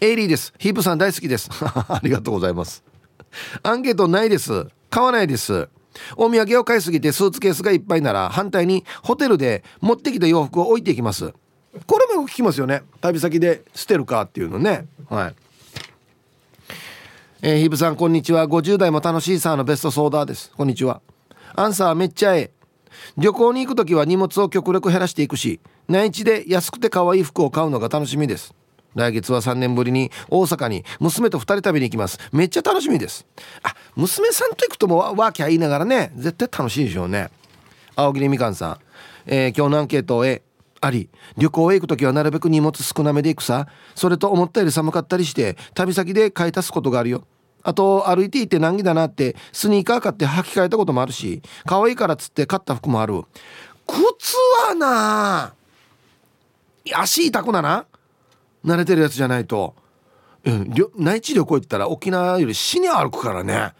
[0.00, 0.52] エイリーです。
[0.58, 1.48] ヒープさん大好きです。
[1.62, 2.82] ありがとうございます。
[3.62, 4.66] アンケートないです。
[4.90, 5.68] 買わないです。
[6.16, 11.32] お土産を買いすぎてスーツケースがいっぱいなら反対にホテルで持ってきた洋服を置いていきます。
[11.86, 12.82] これもよく聞きますよね。
[13.00, 14.86] 旅先で捨てるかっていうのね。
[15.08, 15.34] はい。
[17.42, 18.46] えー、ヒブさんこんにちは。
[18.46, 20.52] 50代も楽しいさのベストソーダーです。
[20.56, 21.02] こんにちは。
[21.54, 22.50] アンサーめっちゃええ。
[23.18, 28.54] 旅行に行く時は荷物を極力減らしていくし内地で安くて可愛い服を買うのが楽しみです。
[28.94, 32.18] 来月は3年ぶりに大阪に娘と2人旅に行きます。
[32.32, 33.26] めっちゃ楽しみです。
[33.62, 37.30] あ娘さんと行くともワーキャー言いながらね絶対楽しいでしょうね。
[37.96, 38.78] 青桐みかんさん、
[39.26, 40.42] えー、今日のアンケート A
[40.84, 43.66] あり旅行へ行く時はなるべく荷物少なめで行くさ。
[43.94, 47.24] それと思ったより寒かったりして旅先で買い足すことがあるよ。
[47.62, 53.22] あと歩いていって難儀だなってスニーカー買って履き替えたこともあるし可愛いからっつって買った服もある。
[53.86, 54.36] 靴
[54.68, 55.54] はな
[56.92, 57.86] 足痛くなな。
[58.64, 59.74] 慣れてるやつじゃないと、
[60.44, 63.72] うん、内地旅行行ったら沖縄より死に歩くからね。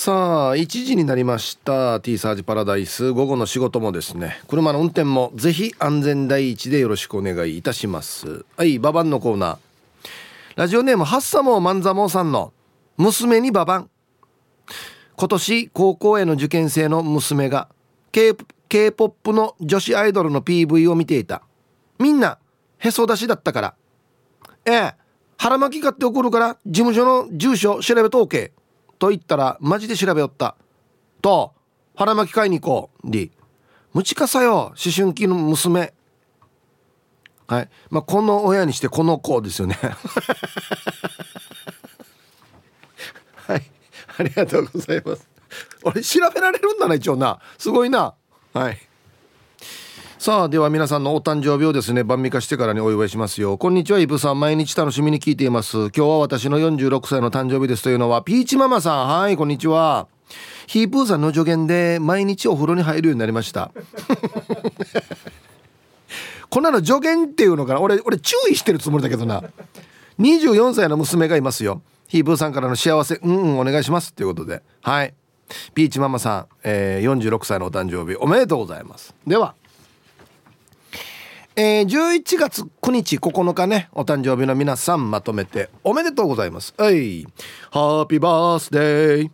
[0.00, 1.98] さあ1時になりました。
[1.98, 3.10] T サージパラダイス。
[3.10, 4.40] 午後の仕事もですね。
[4.46, 8.44] 車の運転もぜひ安全第一でよろしくお願いいたします。
[8.56, 9.58] はいババンのコーナー。
[10.54, 12.52] ラジオネームハッサモーマンザモーさんの
[12.96, 13.90] 娘にババン。
[15.16, 17.68] 今年高校への受験生の娘が
[18.12, 21.42] K p o p の女子アイドルの PV を見ていた。
[21.98, 22.38] みんな
[22.78, 23.74] へそ出しだったから。
[24.64, 24.94] ええ
[25.38, 28.52] 腹巻き買って送るから事務所の住所調べと OK
[28.98, 30.56] と言ったらマジで調べよった。
[31.20, 31.52] と
[31.94, 33.10] 腹巻き買いに行こう。
[33.10, 33.30] で
[33.92, 35.92] むちかさよ思春期の娘。
[37.46, 37.68] はい。
[37.90, 39.78] まあこの親にしてこの子ですよね。
[43.46, 43.62] はい。
[44.18, 45.28] ありがとうございます。
[45.82, 47.40] 俺調べられるんだな一応な。
[47.56, 48.14] すごいな。
[48.52, 48.87] はい。
[50.18, 54.40] さあでは皆さんのお誕生日をですね晩味化してからにお祝いしますよこんにちはイブさん。
[54.40, 55.76] 毎日楽しみに聞いています。
[55.76, 59.08] 今日は私の46歳の誕生日ですというのはピーチママさん。
[59.20, 60.08] はいこんにちは。
[60.66, 63.70] ヒープーさんの助言で毎日お風呂に入るようになりました。
[66.50, 67.80] こんなの助言っていうのかな？
[67.80, 69.44] 俺俺注意してるつもりだけどな。
[70.18, 71.80] 24歳の娘がいますよ。
[72.08, 74.62] ヒープーさんからの幸せうんうんお願いしますっていうことで。
[74.82, 75.14] はい。
[75.74, 79.14] ピーチママさん、えー、46歳のお誕生日おめでとうございます。
[79.24, 79.54] では
[81.60, 86.72] えー、11月9日9日ねお誕生日の皆さんまとめておめでとうございます。
[86.78, 87.26] はい。
[87.72, 89.30] ハッピーバースデー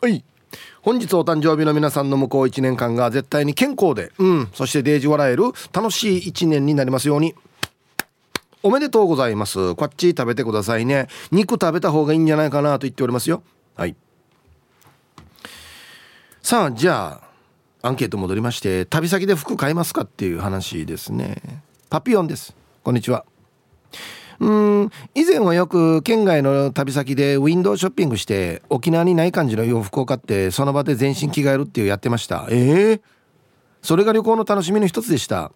[0.00, 0.24] はい。
[0.80, 4.48] 本日お誕生日の皆さんの向こう1年間が絶対に健康でうん。
[4.54, 5.42] そしてデージ笑える
[5.74, 7.34] 楽しい1年になりますように。
[8.62, 9.74] おめでとうございます。
[9.74, 11.08] こっち食べてくださいね。
[11.30, 13.42] 肉食べた方がいいんじゃないかなと言っておりますよ。
[13.76, 13.94] はい。
[16.44, 17.22] さあじゃ
[17.80, 21.38] あアンケート戻りまして旅先で服買いますかっていう話ですね。
[21.88, 22.54] パピヨンです。
[22.82, 23.24] こんにちは。
[24.40, 32.46] うん以前はよく県外の旅先でウィンドウショッピングして沖縄にない感じの洋服を買ってその場で全身着替えるっていうやってました。
[32.50, 33.00] ええー、
[33.80, 35.50] それが旅行の楽しみの一つでした。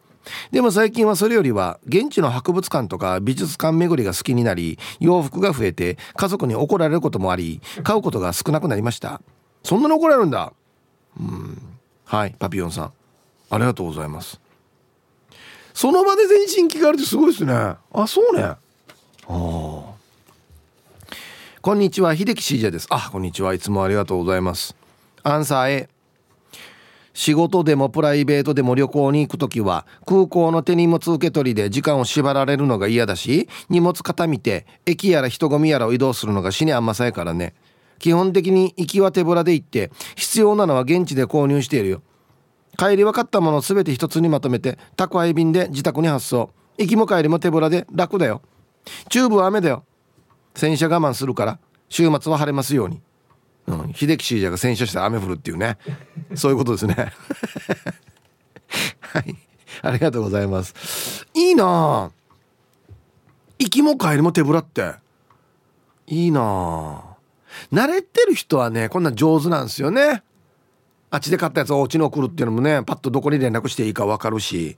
[0.53, 9.20] でも最近はそれよりは現地の博物館とか美術館巡りが好きになり洋服が増えて家族に怒られることもあり買うことが少なくなりました。
[9.62, 10.55] そんなに怒られるんだ。
[11.21, 11.63] うん。
[12.05, 12.93] はいパピヨンさん。
[13.51, 14.41] ありがとうございます。
[15.75, 17.53] その場で全身着替えるってすごいですね。
[17.55, 18.43] あそうね。
[18.43, 18.59] あ
[19.29, 19.89] あ
[21.61, 22.87] こんにちは秀樹 CJ です。
[22.91, 24.75] あこんにちはいつもありがとうございます。
[25.23, 25.89] アンサー A
[27.13, 37.55] 仕事でもプライベートでも旅行に行く時は空港の手荷物受け取りで時間を縛られるのが嫌だし荷物肩見て駅やら人混みやらを移動するのが死にあんまさやからね。
[37.99, 42.03] 基本的に行きは手ぶらで行って必要なのは現地で購入しているよ。
[42.77, 46.51] 帰り分かったものを全て一つにまとめて宅配便で自宅に発送。
[46.79, 48.41] 行きも帰りも手ぶらで楽だよ。
[49.09, 49.85] チューブは雨だよ。
[50.55, 51.59] 洗車我慢するから
[51.89, 53.01] 週末は晴れますように、
[53.67, 55.79] うん、秀樹シージャが洗車したら雨降るっていうね。
[56.35, 56.95] そういうことですね。
[59.01, 59.37] はい。
[59.83, 61.27] ありがとうございます。
[61.35, 62.11] いいな
[63.59, 64.95] 行きも帰りも手ぶらって。
[66.07, 67.08] いいな
[67.73, 70.23] 慣れてる人はねこんな上手なんですよね。
[71.11, 74.77] あっちで買ったやつお家に送るっていうのもねパッとどこに連絡していいか分かるし。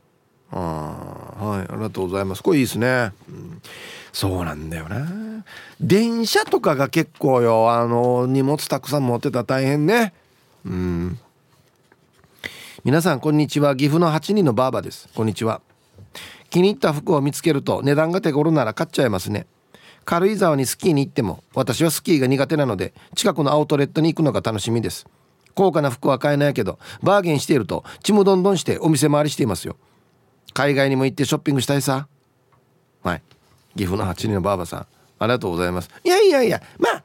[0.53, 2.43] あはいありがとうございます。
[2.43, 3.63] これいいですね、うん、
[4.13, 5.45] そうなんだよな。
[5.81, 10.13] 電車とかが結構よあの荷物たくさん持ってたら大変ね。
[10.65, 11.19] うん。
[12.83, 13.77] 皆さんこんにちは。
[13.77, 15.09] 岐阜の8人のばあばです。
[15.15, 15.61] こんにちは。
[16.51, 19.47] 気に入った服を見つけると値段が手頃なら買っちゃいますね。
[20.05, 25.07] 軽井沢にスキーに行っても私はスキーが苦手なので近くのアウトレットに行くのが楽しみです。
[25.55, 29.77] 高価な服は買えないけどバーゲンしているとちむどんどんしてお店回りしていますよ。
[30.53, 32.09] 海外にも行ってショッピングしたいさ。
[33.03, 33.23] はい。
[33.77, 34.87] 岐阜の8人のばあばさん。
[35.19, 35.91] ありがとうございます。
[36.03, 37.05] いやいやいやまあ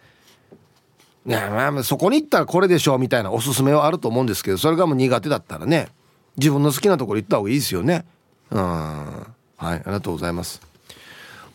[1.27, 5.89] いやまあそこに行ったらこれでしょうみたいなおすすめはあると思うんですけどそれがもう苦手だったらね
[6.37, 8.05] 自分の好きなところ行った方がいいですよね。
[8.51, 8.61] うん。
[8.61, 10.61] はいありがとうございます。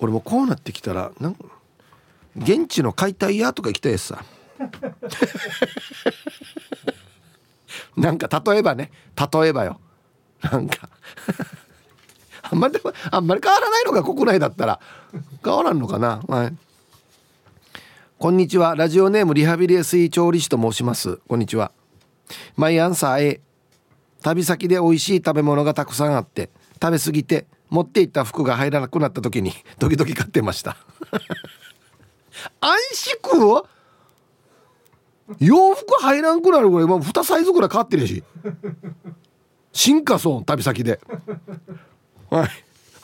[0.00, 1.36] 俺もこうなってきたらなん
[2.36, 4.24] 現地の解体屋とか行きたいさ。
[7.96, 8.90] なんか例えばね。
[9.16, 9.80] 例えばよ。
[10.42, 10.88] なんか。
[12.42, 12.78] あんまり
[13.10, 14.80] あんまり変わらないのが国内だったら
[15.44, 16.22] 変わらんのかな。
[16.26, 16.56] はい。
[18.18, 18.74] こんにちは。
[18.74, 21.18] ラジオネームリハビリエ水調理師と申します。
[21.28, 21.72] こんにちは。
[22.56, 23.40] 毎朝 A
[24.22, 30.76] 旅先で美味しい食べ物がたくさんあって食べ過ぎて持っていった服が入らなくなった時に 時々買ってました。
[32.61, 33.62] 安心
[35.38, 38.24] 洋服入らんくなるぐらいもう2サイズぐらい変わってるし。
[39.72, 41.01] 進化そう旅先で。
[42.28, 42.49] はい。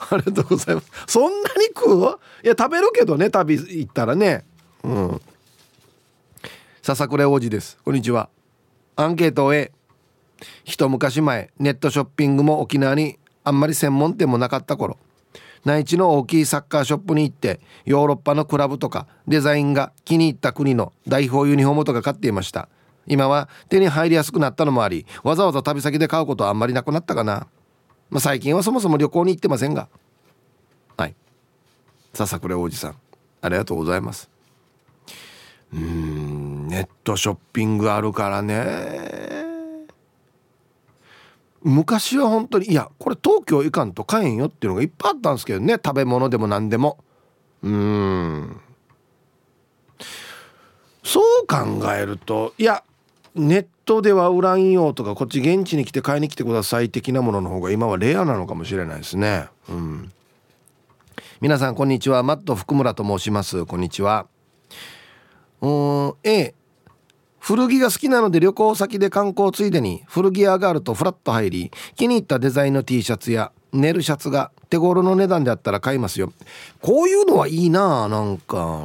[0.09, 0.91] ありがとうございます。
[1.07, 4.45] そんなに食ういや食べるけどね旅行ったらね。
[4.83, 5.21] うん。
[6.81, 7.77] 笹倉王子です。
[7.83, 8.29] こんにちは。
[8.97, 9.71] アンケートを終え
[10.63, 13.17] 一昔前ネットショッピングも沖縄に
[13.47, 14.97] あんまり専門店もなかった頃
[15.63, 22.69] 内地の大きいサッカーショップに行ってヨーロッパのクラブとかデザインが気に入った国の代表ユニフォームとか買っていました。
[23.05, 27.47] 今は手に入りやすくなったのもありわざわざ旅先で買うことはあんまりなくなったかな、
[28.09, 29.87] まあ、最近はそもそも旅行に行ってませんが。
[30.97, 31.15] はい。
[32.13, 32.95] 笹倉王子さん。
[33.39, 34.29] ありがとうございます。
[35.73, 39.46] うんネットショッピングあるからね。
[41.67, 45.73] 昔は本当にいやこれ東京行かんと買えんよっていうのがいっぱいあったんですけどね。
[45.73, 46.97] 食べ物でも何でも。
[47.61, 48.61] うん。
[51.03, 52.83] そう考えるといや
[53.35, 59.47] ネットでは売らんよとかこっち現地に来て買いに来てください的なものの方が今はレアなのかもしれないですね。
[59.69, 60.11] うん。
[61.41, 62.23] 皆さんこんにちは。
[62.23, 63.65] マット福村と申します。
[63.65, 64.27] こんにちは。
[65.59, 66.53] うん A
[67.47, 76.33] 古着が好きなので旅行先で観光ついでに古着屋があるとフラッと入り気に入ったデザインの T シャツやネルシャツが手頃の値段であったら買いますよ。
[76.81, 78.83] こういうのはいいななんか。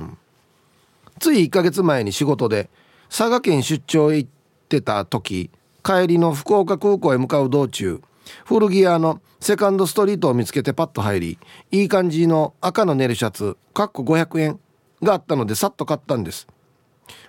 [1.18, 2.70] つい1ヶ月前に仕事で
[3.08, 4.30] 佐賀県出張へ行っ
[4.68, 5.50] てた時
[5.82, 8.00] 帰りの福岡空港へ向かう道中
[8.44, 11.38] 古着屋のセカンドストリートを見つけてパッと入り
[11.72, 14.60] いい感じの赤のネルシャツかっこ500円
[15.02, 16.46] があったのでさっと買ったんです。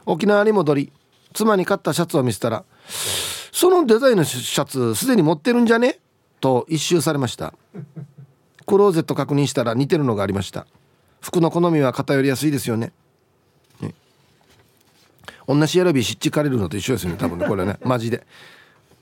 [0.06, 0.94] 沖縄に戻り
[1.34, 2.64] 妻に買ったシャツを見せたら
[3.52, 6.00] 「そのデザインのシャツすでに持ってるんじゃね?」
[6.40, 7.54] と一周されました。
[8.66, 10.66] クローゼット確認したら似てるのがありました。
[11.22, 12.92] 服の好みは偏りやすいですよね。
[13.82, 13.94] ね。
[15.48, 17.18] 同じ選びしっちかれるのと一緒ですよね。
[17.18, 17.78] 多分ねこれね。
[17.84, 18.26] マジで。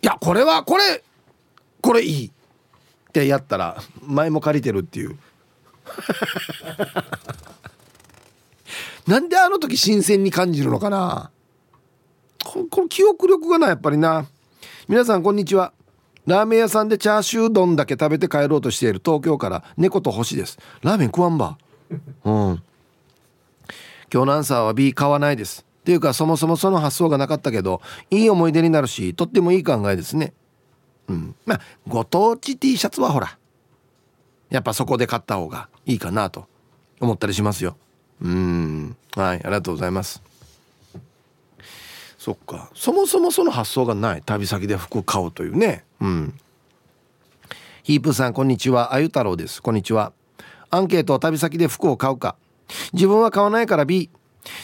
[0.02, 1.04] いやこれはこれ
[1.82, 2.28] これいい。
[2.28, 2.32] っ
[3.12, 5.18] てやったら前も借りてるっていう。
[9.08, 11.30] なんであの時新鮮に感じるのかな？
[12.44, 14.26] この記憶力がなやっぱりな。
[14.88, 15.74] 皆さんこんにちは。
[16.28, 20.60] ラーメン屋さんでチャーシュー丼だけ食べて帰ろうとしている東京から猫と星です。
[20.82, 21.58] ラーメン食わんば。
[21.90, 22.64] うん。
[24.14, 25.66] 今日のアンサーは B 買わないです。
[25.82, 27.82] っていうかそもそもその発想がなかったけど
[28.12, 30.34] いい思い出になるしとってもいい考えですね。
[31.08, 31.36] うん。
[31.46, 33.38] まあご当地 T シャツはほら。
[34.50, 36.46] やっぱそこで買った方がいいかなと
[37.00, 37.78] 思ったりしますよ。
[38.22, 38.96] うん。
[39.16, 40.31] はいありがとうございます。
[42.22, 42.70] そっか。
[42.76, 44.22] そもそもその発想がない。
[44.24, 45.84] 旅先で服買うというね。
[46.00, 46.34] うん。
[47.82, 48.94] ヒープさんこんにちは。
[48.94, 49.60] あゆ太郎です。
[49.60, 50.14] こんにちは。
[50.70, 52.36] アンケート旅先で服を買うか。
[52.94, 54.12] 自分は買わないから B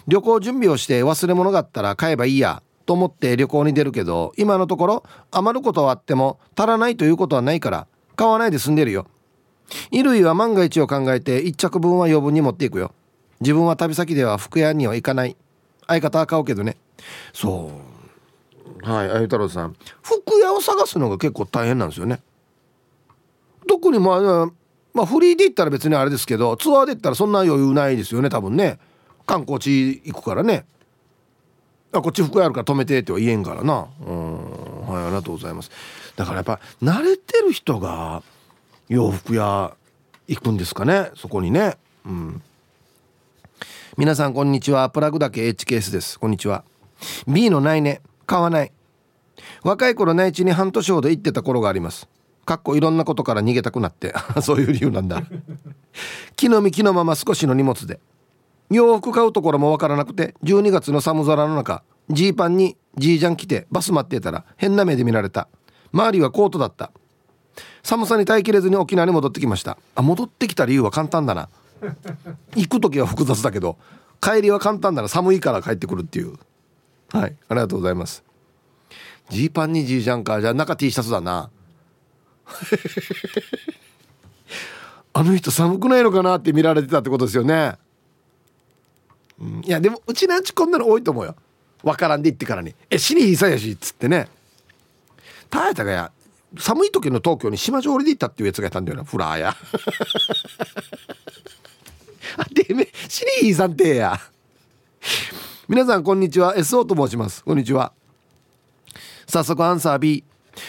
[0.07, 2.61] 旅行準備をして忘れ物があったら買えばいいや。
[2.85, 9.07] と思って旅行に出るけど今のところ余ることはあっても足らないということはないから買わないで済んでるよ。
[9.89, 12.93] 衣類は万が一を考えて1着分は余分に持っていくよ。
[13.41, 15.35] 自分は旅先では服屋には行かない。
[15.87, 16.77] 相方は買うけどね。
[17.33, 17.71] そ
[18.83, 18.87] う。
[18.89, 19.75] はいあゆ太郎さん。
[20.01, 22.19] 服屋を探すのが結構大変なんですよね。
[23.67, 24.51] 特にまあ
[24.93, 28.79] まあフリーで行ったら別にあれですけどツアーで行ったらそんな余裕ないですよね多分ね。
[29.25, 30.65] 観光地行くからね。
[31.91, 33.87] あこっち服屋あるから止めてっては言えんからな。
[34.05, 34.81] うん。
[34.87, 35.71] はいありがとうございます。
[36.15, 38.23] だからやっぱ慣れてる人が
[38.89, 39.75] 洋服屋
[40.27, 41.77] 行くんですかねそこにね。
[42.05, 42.41] うん。
[43.97, 44.91] 皆さんこんにちは。
[44.91, 46.19] プラグだけ HKS です。
[46.19, 46.63] こんにちは。
[47.27, 48.01] B のないね。
[48.27, 48.71] 買わない。
[49.63, 52.07] 若い頃内地に半年ほど行ってた頃があります。
[52.45, 54.13] かっこいろんなことから逃げたくなって。
[54.43, 55.23] そういう理由なんだ。
[56.35, 57.99] 木の幹のまま少しの荷物で。
[58.69, 61.81] 洋服買うところもわからなくて12月の寒空の中
[62.11, 65.47] ジーパンにジージャン着てバス待ってたら変な目で見られた。
[65.91, 66.91] 周りはコートだった。
[67.81, 69.79] 寒さに耐えきれずに沖縄に戻ってきました。
[69.95, 71.49] あ戻ってきた理由は簡単だな。
[72.55, 73.77] 行く時は複雑だけど
[74.21, 76.33] 帰りは簡単なら寒いから帰ってくるっていう。
[77.11, 77.35] はい。
[77.47, 78.23] ありがとうございます。
[79.29, 81.49] ジーパンにジージャンかじゃあ中 T シャツだな。
[85.13, 87.73] あの人寒くないのかなって見られてたってことですよね、
[89.39, 91.35] うん、いやでもうちなんちこんなの多いと思うよ。
[91.83, 94.29] わからんで言ってからに「え死にひさやし」っつってね。
[95.49, 96.11] たやたがや。
[96.57, 99.03] 寒い時の東京に島上りで行ったっていうやつがいたんだよな。
[99.03, 99.55] フラーや。
[102.45, 104.19] てめえシリーさんてや。
[105.67, 106.55] 皆さんこんにちは。
[106.55, 107.43] SO と申します。
[107.43, 107.91] こんにちは。
[109.27, 110.23] 早速アンサー B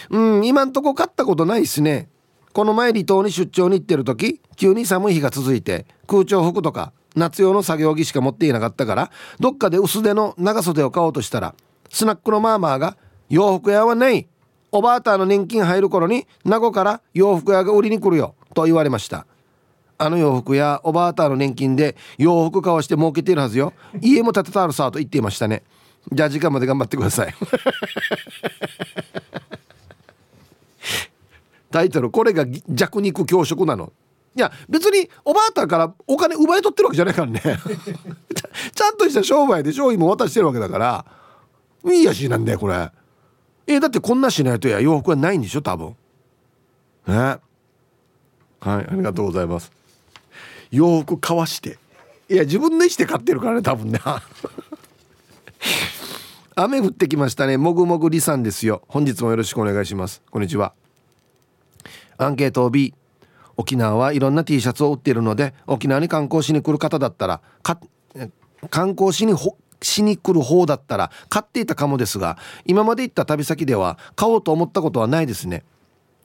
[0.09, 2.09] うん今んとこ買ったことないっすね。
[2.53, 11.53] この前離島に出張に行ってる時急に寒い日が続いて空調服とか夏用の作業着しか持っていなかったからどっかで薄手の長袖を買おうとしたら
[11.89, 12.97] スナックのマーマーが
[13.29, 14.27] 「洋服屋はない。
[14.71, 19.25] おばあたの年金入る頃に名護から洋服屋が売りに来るよ」と言われました。
[20.01, 23.73] あの洋服やおばあたの年金で洋服買わして儲けているはずよ。
[24.01, 25.61] 家も建てたあるさと言っていましたね。
[26.09, 27.35] じゃあ時間まで頑張ってください。
[31.69, 33.91] タイトルこれが弱肉強食なの。
[34.37, 37.41] いや別におばあたからお金奪い取ってるわけじゃないからね。
[38.73, 41.05] ちゃんとした商売で商品も渡してるわけだから。
[41.85, 42.89] いいやしなんだよこれ。
[43.67, 45.97] えだってこんなしないとや洋服はないんでしょ多分。
[47.05, 47.15] ね。
[47.15, 47.41] はい
[48.61, 49.78] ありがとうございます。
[50.71, 51.77] 洋服買わして。
[52.29, 53.99] いや自分の意思で買ってるからね多分ね。
[56.55, 57.57] 雨降ってきましたね。
[57.57, 58.81] もぐもぐりさんですよ。
[58.87, 60.21] 本日もよろしくお願いします。
[60.29, 60.73] こんにちは。
[62.17, 62.93] アンケート B
[63.55, 67.41] 沖縄はいろんな T シャツを売っているので沖縄に観光しに来る方だったら
[68.69, 69.33] 観光しに
[69.81, 75.63] しに来る方だったら買っていたかもですが今まで行った旅先では買おうと思ったことはないですね。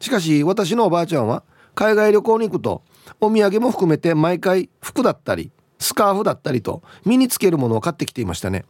[0.01, 1.43] しかし私のおばあちゃんは
[1.75, 2.83] 海外旅行に行くと
[3.21, 8.65] お土産も含めて毎回服だったりスカーフだったりと身につけるものを買ってきていましたね。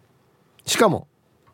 [0.66, 1.06] しかも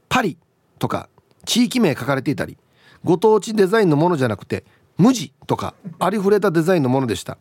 [0.09, 0.39] パリ
[0.79, 1.09] とか
[1.45, 2.57] 地域名書かれていたり
[3.05, 4.65] ご当地デザインのものじゃなくて
[4.99, 7.39] 無地とかありふれたデザインのものでした。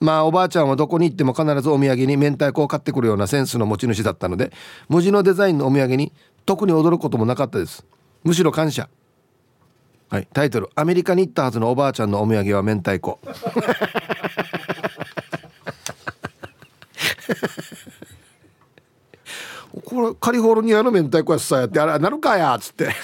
[0.00, 4.52] まあおばあちゃんはどこに行っても必ずお土産に明太子を買ってくるようなセンスの持ち主だったので
[4.88, 6.12] 無地のデザインのお土産に
[6.46, 7.84] 特に驚くこともなかったです。
[8.22, 8.88] むしろ感謝。
[10.08, 13.18] はいタイトル「アメリカに行ったはずのおばあちゃんのお土産は明太子」
[19.84, 22.88] これカリフォルニアの明太子やさやってあれなるかやっつって。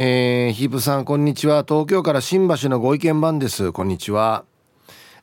[0.00, 1.64] えー、ヒープさんこんにちは。
[1.66, 3.72] 東京から新橋のご意見番です。
[3.72, 4.44] こんにちは。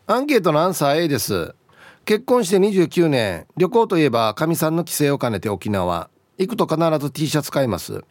[0.06, 1.56] アンケートのアンサー A です。
[2.04, 3.48] 結婚して29年。
[3.56, 6.10] 旅行といえばかみさんの帰省を兼ねて沖縄。
[6.38, 8.04] 行くと必ず T シャツ買います。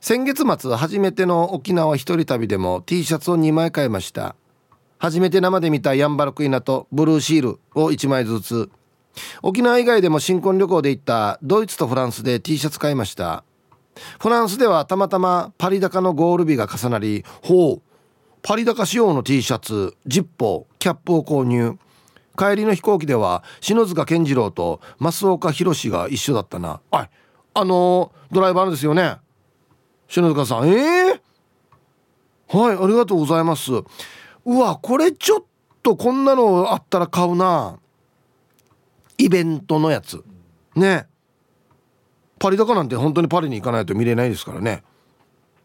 [0.00, 4.34] 先月末初めての沖縄一人旅でも T シャツを2枚買いました。
[4.98, 8.70] 初めて生で見たヤンバルクイナとブルーシールを1枚ずつ。
[9.42, 13.44] 沖縄以外でも新婚旅行で行ったドイツとフランスで T シャツ買いました。
[14.18, 17.82] フランスではたまたまパリ高のゴール日が重なりほう
[18.42, 21.78] パリ高仕様の T シャツジッポーキャップを購入。
[22.36, 26.80] 帰りの飛行機では篠塚健次郎と増岡宏が一緒だったな。
[26.90, 27.10] はい
[27.54, 29.16] あのー、ドライバーですよね。
[30.06, 30.68] 篠塚さん。
[30.68, 33.72] ええー、はいありがとうございます。
[34.48, 35.44] うわこれちょっ
[35.82, 37.78] とこんなのあったら買うな。
[39.18, 40.24] イベントのやつ。
[40.74, 41.06] ね。
[42.38, 44.82] パリ高なんて本当にパリに行かないと見れないですからね。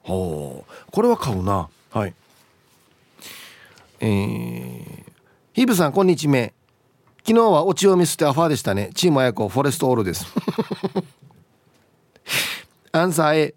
[0.02, 0.92] ほう。
[0.92, 1.70] これは買うな。
[1.92, 2.14] はい。
[4.02, 5.04] えー、
[5.54, 6.52] ヒブさんこんにちは。
[7.26, 8.90] 昨日はオチをミスってアファーでしたね。
[8.96, 10.26] チームあやこフォレストオールです。
[12.92, 13.56] アンサー A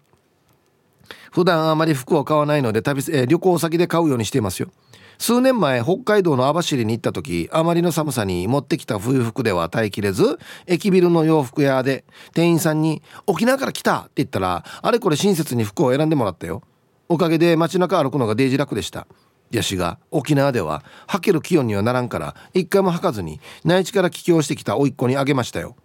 [1.33, 4.71] 普段あまり服を買わないので旅、えー、旅行先で買うようにしていますよ。
[5.17, 16.61] 数年前北海道の網走に行った時あまりの寒さに持ってきた冬服では耐えきれず駅ビルの洋服屋で店員さんに「沖縄から来た!」って言ったらあれこれ親切に服を選んでもらったよ
[17.09, 19.07] おかげで街中歩くのがデージ楽でした。
[19.49, 25.77] ヤシが沖縄では履ける気温にはならんから一回も履かずに内地から帰郷してきた甥っ子にあげましたよ。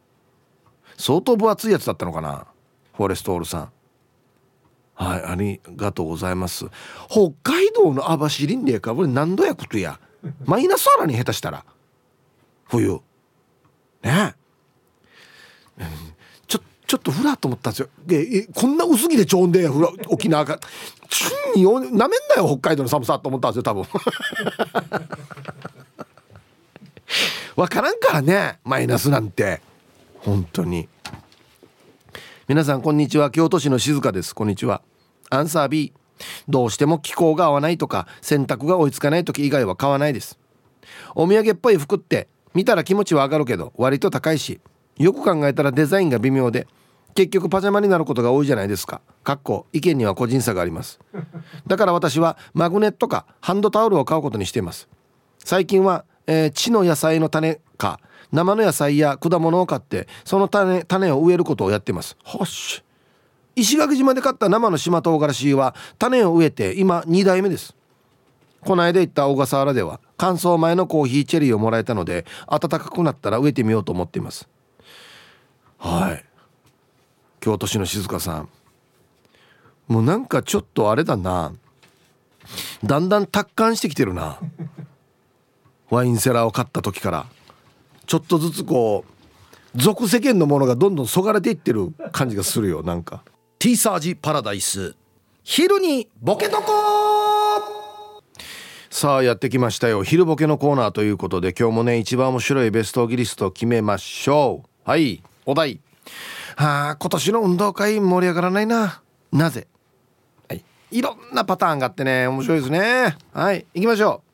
[0.97, 2.47] 相当分厚いやつだったのかな
[2.97, 3.71] フォレストオールさん。
[5.13, 6.65] はいありがとうございます。
[7.09, 10.01] 北海道の網走んでかこれ何度やことや。
[10.47, 11.65] マイナスあらに下手したら。
[12.65, 13.01] 冬。
[14.03, 14.35] ね。
[16.47, 17.89] ちょちょっとフラと思ったんですよ。
[18.07, 19.53] でこんな薄着でちょん。
[19.53, 20.59] でフラ沖縄が。
[21.11, 23.85] チュンなめんなよ北海道の寒さと思ったんですよ多分。
[27.57, 29.61] わからんからねマイナスなんて。
[30.21, 30.89] 本当に。
[32.49, 33.31] 皆さんこんにちは。
[33.31, 34.35] 京都市の静香です。
[34.35, 34.81] こんにちは。
[35.33, 35.95] アンサー B
[36.47, 40.39] どうしても気候が合わないとか洗濯が追いつかない時以外は買わないです。
[41.15, 44.61] お土産っぽい服って見たら気持ちは上がるけど割と高いし
[44.99, 46.67] よく考えたらデザインが微妙で
[47.15, 49.01] 結局パジャマになることが多いじゃないですか。
[49.25, 51.01] かっこ意見には個人差があります。
[51.67, 54.89] だから私はマグネットかハンドタオルを買うことにしています。
[55.39, 58.01] 最近は、えー、地の野菜の種か
[58.33, 62.17] 生の野菜や果物を買ってその種種を植えることをやってます。
[62.23, 62.83] はっし。
[63.55, 67.75] 石垣島で買った生の島唐辛子は種を植えて今2代目です。
[68.63, 74.49] この間行った小笠原では乾燥前のコーヒーチェリーをもらえたので暖かくなったら植えてみようと思っています。
[75.79, 76.25] はい。
[77.41, 78.49] 京都市の静香さん。
[79.89, 81.53] もうなんかちょっとあれだな。
[82.85, 84.39] だんだん達観してきてるな。
[85.91, 87.27] ワインセラーを買った時から。
[88.07, 89.13] ちょっとずつこう
[89.75, 93.23] 俗世間のものがどんどんそがれていってる感じがするよなんか。
[93.63, 94.97] T サージパラダイス。
[95.45, 96.65] 昼にボケとこ
[98.91, 100.03] さあやってきましたよ。
[100.03, 104.91] 昼ボケのコーナーということで今日もね一番面白いベストギリストを決めましょう。
[104.91, 105.79] はいお題。
[106.57, 109.01] はあ今年の運動会盛り上がらないな。
[109.31, 109.69] なぜ？
[110.49, 113.17] はいいろんなパターンがあってね面白いですね。
[113.33, 114.25] はい行きましょ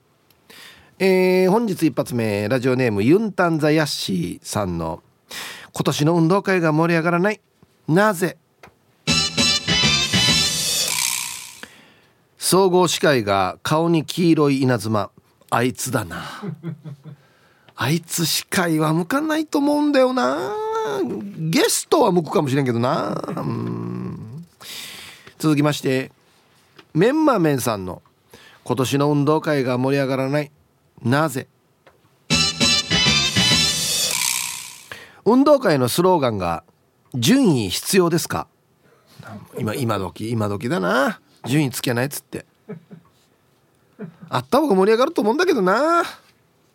[0.99, 1.05] う。
[1.05, 5.03] えー、本日一発目ラジオネームユンタンザヤッシーさんの
[5.74, 7.43] 今年の運動会が盛り上がらない。
[7.89, 8.39] なぜ？
[12.51, 15.11] 総合司会が顔に黄色い稲妻。
[15.51, 16.24] あいつだな。
[17.76, 20.55] あいつ司会は向かないと思うんだよな。
[21.36, 23.22] ゲストは向くかもしれんけどな。
[25.38, 26.11] 続きまして
[26.94, 28.01] メンマメンさんの
[28.64, 30.51] 今年の運動会が盛り上がらない。
[31.03, 31.49] なぜ？
[35.26, 36.64] 運動会のスローガンが
[37.12, 38.46] 順位必要ですか？
[39.59, 41.20] 今今時今時だな。
[41.47, 42.45] 順位つけないっつって。
[44.28, 46.03] あった方が盛り上がると思うんだけどな。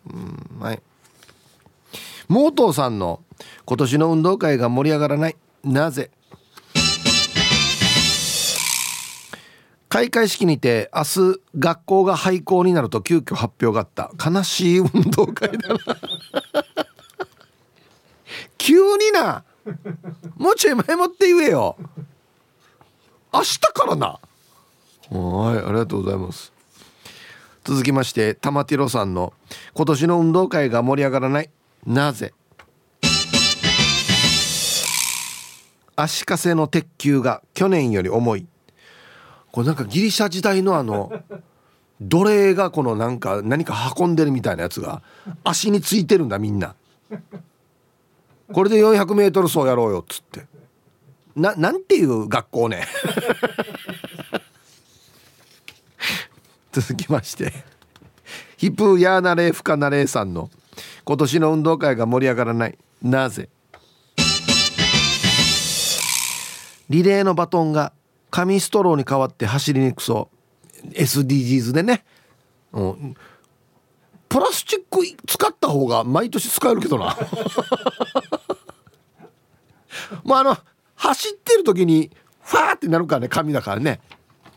[0.06, 0.82] うんはい。
[2.28, 3.22] モートーさんの
[3.64, 5.36] 今年の運動会が盛り上がらない。
[5.62, 6.10] なぜ？
[9.88, 14.10] 開会式にて明日学校が廃校になると急遽発表があった。
[14.30, 15.78] 悲しい運動会だな。
[18.58, 19.44] 急にな。
[20.36, 21.76] もうちょい前もって言えよ。
[23.32, 24.18] 明日からな。
[25.10, 26.52] はいありがとうございます。
[27.64, 29.32] 続きまして玉ティロさんの
[29.74, 31.50] 今年の運動会が盛り上がらない。
[31.86, 32.32] なぜ？
[35.96, 38.46] 足かせの鉄球が去年より重い。
[39.52, 41.12] これなんかギリシャ時代のあの
[42.00, 45.02] 奴隷がこのなんか何か運んでるみたいなやつが
[45.44, 46.74] 足についてるんだみんな。
[48.52, 50.46] これで 400m 走やろうよっつって。
[51.36, 52.86] ななんていう学校ね。
[56.74, 57.52] 続きまして。
[58.56, 60.50] ヒップヤーナレーフカナレーさんの
[61.04, 62.76] 今年の運動会が盛り上がらない。
[63.00, 63.48] なぜ？
[66.90, 67.92] リレーのバトンが
[68.30, 70.28] 紙ストローに変わって走りにくそ
[70.82, 70.88] う。
[70.88, 72.04] SDGs でね、
[72.72, 73.14] うん、
[74.28, 77.16] プラスチック使った方が毎年使えるけどな。
[80.24, 80.58] まああの
[80.96, 82.10] 走ってる時に
[82.40, 84.00] ファーってなるからね紙だからね。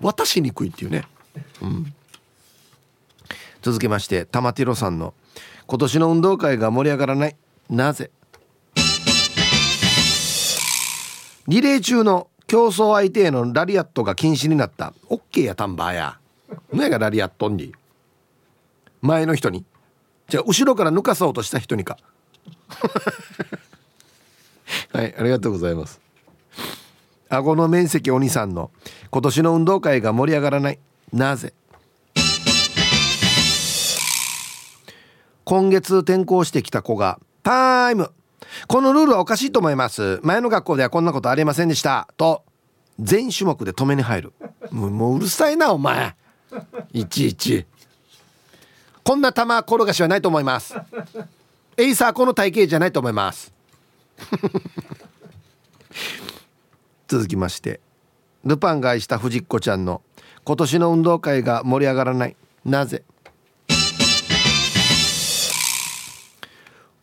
[0.02, 1.04] 渡しにくいっていうね、
[1.62, 1.94] うん、
[3.62, 5.14] 続きまして玉ティロさんの
[5.68, 7.36] 「今年の運動会が盛り上がらない
[7.70, 8.12] なぜ?」
[11.48, 16.20] リレー中の競争相手へのラリアットが禁止になったオッケーやタンバーや。
[16.74, 17.74] 何がラリアットに？
[19.02, 19.66] 前の人に。
[20.30, 21.98] じゃあ後ろから抜かそうとした人にか。
[24.94, 26.00] はいありがとうございます。
[27.30, 28.72] 顎の面積お兄さんの
[29.10, 30.80] 今年の運動会が盛り上がらない
[31.12, 31.54] なぜ？
[35.48, 38.12] 今月転校してきた子がタイム。
[38.68, 40.20] このルールはおかしいと思います。
[40.22, 42.10] 前の学校ではこんなことありませんでした。
[42.18, 42.44] と
[43.00, 44.34] 全種目で止めに入る。
[44.72, 46.18] もうもううるさいなお前。
[46.92, 47.66] いちいち。
[49.06, 50.76] こんな球転がしはないと思います。
[51.78, 53.54] エイサーこの体型じゃないと思います。
[57.08, 57.80] 続きまして。
[58.44, 60.02] ルパンが愛した藤子ちゃんの
[60.44, 62.36] 今年の運動会が盛り上がらない。
[62.66, 63.06] なぜ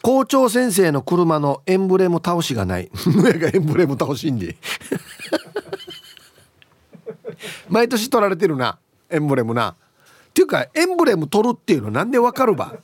[0.05, 2.91] 校長先生の車のエンブレム倒しがない。
[3.09, 4.55] 上がエンブレム倒しんで。
[7.71, 8.79] 毎年取られてるな
[9.09, 9.71] エンブレムな。
[9.71, 9.75] っ
[10.35, 12.75] ていうかエンブレム取るっていうのなんでわかるば。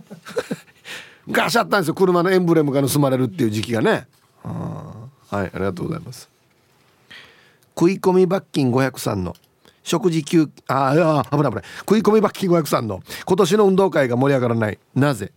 [1.24, 4.06] 昔あったんですよ車のエンブレムが盗まれるっていう時期がね。
[4.42, 6.28] はいありがとうございます。
[7.74, 9.34] 食い込み罰金503の
[9.86, 11.64] 食事休ああ危ない危ない。
[11.78, 13.00] 食い込み罰金503の。
[13.24, 14.80] 今年の運動会が盛り上がらない。
[14.96, 15.30] なぜ？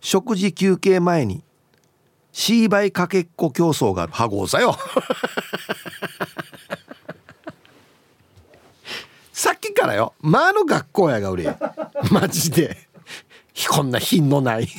[0.00, 1.44] 食事休憩前に
[2.32, 4.12] シーバイかけっこ競争がある。
[4.12, 4.76] 羽子さよ。
[9.32, 10.14] さっきからよ。
[10.20, 11.56] まあの学校やが俺
[12.10, 12.76] マジで。
[13.70, 14.66] こんな品のない。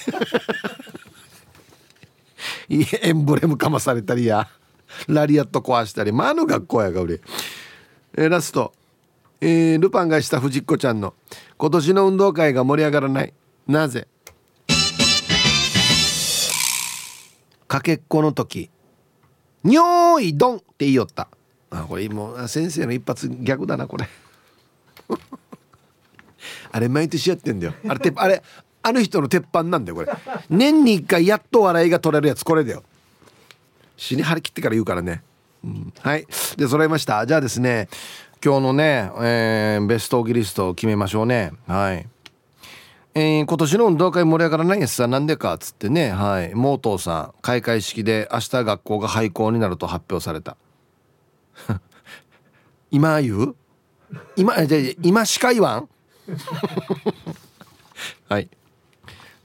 [2.70, 4.50] エンブレムかまされたりや。
[5.08, 7.22] ラリアット壊したりまあの学校やが俺
[8.18, 8.74] えラスト。
[9.40, 11.14] えー、ルパンがした藤子ちゃんの
[11.58, 13.34] 今年の運動会が盛り上がらない。
[13.68, 14.08] なぜ？
[17.68, 18.72] かけっこの時
[19.64, 21.28] 「にょーいどん」って言いよった。
[21.70, 24.08] あこれもう先生の一発逆だなこれ。
[26.72, 27.74] あれ毎年やってんだよ。
[27.88, 28.42] あれてあれ
[28.82, 30.12] あの人の鉄板なんだよこれ。
[30.50, 32.84] 年に1回やっと笑いが取れるやつこれだよ。
[33.98, 35.24] 死に張り切ってから言うからね、
[35.64, 36.26] うん、はい。
[36.56, 37.26] で揃いました。
[37.26, 37.90] じゃあですね
[38.44, 41.52] 今日のね、えー、ベストギリストを決めましょうね。
[41.68, 42.08] はい。
[43.16, 45.08] えー、今年の運動会盛り上がらないやつさ。
[45.08, 46.12] なんでかっつってね。
[46.12, 46.54] はい。
[46.54, 50.56] モートーさん開会式で明日学校が廃校になると発表された。
[52.92, 53.56] 今言う？
[54.36, 55.90] 今じゃ今しか言わん？
[58.30, 58.50] はい。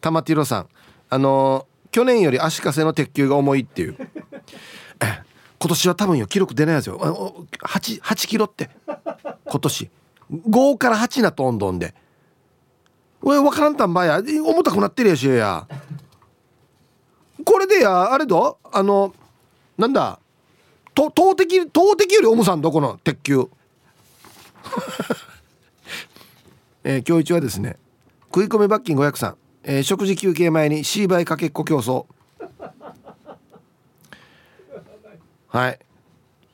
[0.03, 0.66] 玉ティロさん。
[1.09, 3.96] あのー、去年より足かせの鉄球が重いっていう。
[5.59, 6.98] 今年は多分よ記録出ないですよ。
[6.98, 8.70] 8, 8キロって。
[9.44, 9.90] 今年。
[10.32, 11.94] 5から8なとんどんで。
[13.22, 14.20] おい分からんたんばや。
[14.20, 15.66] 重たくなってるやしや。
[17.44, 18.59] これでやあれど？
[18.72, 19.14] あの
[19.78, 20.18] なんだ？
[20.94, 22.70] と投擲投擲より重さんど？
[22.72, 23.48] この鉄球。
[26.84, 27.76] えー、今日一はですね
[28.26, 29.34] 食い込み罰金503、
[29.64, 32.07] えー、食事休憩前にシーバイかけっこ競争。
[35.53, 35.78] はい。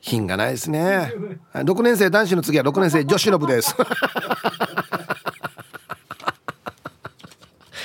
[0.00, 1.12] 品がないですね、
[1.52, 3.76] はい、6年生男子の次は6年生女子の部です。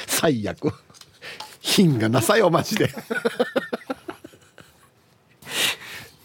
[0.07, 0.73] 最悪。
[1.59, 2.89] 品がなさよマジで。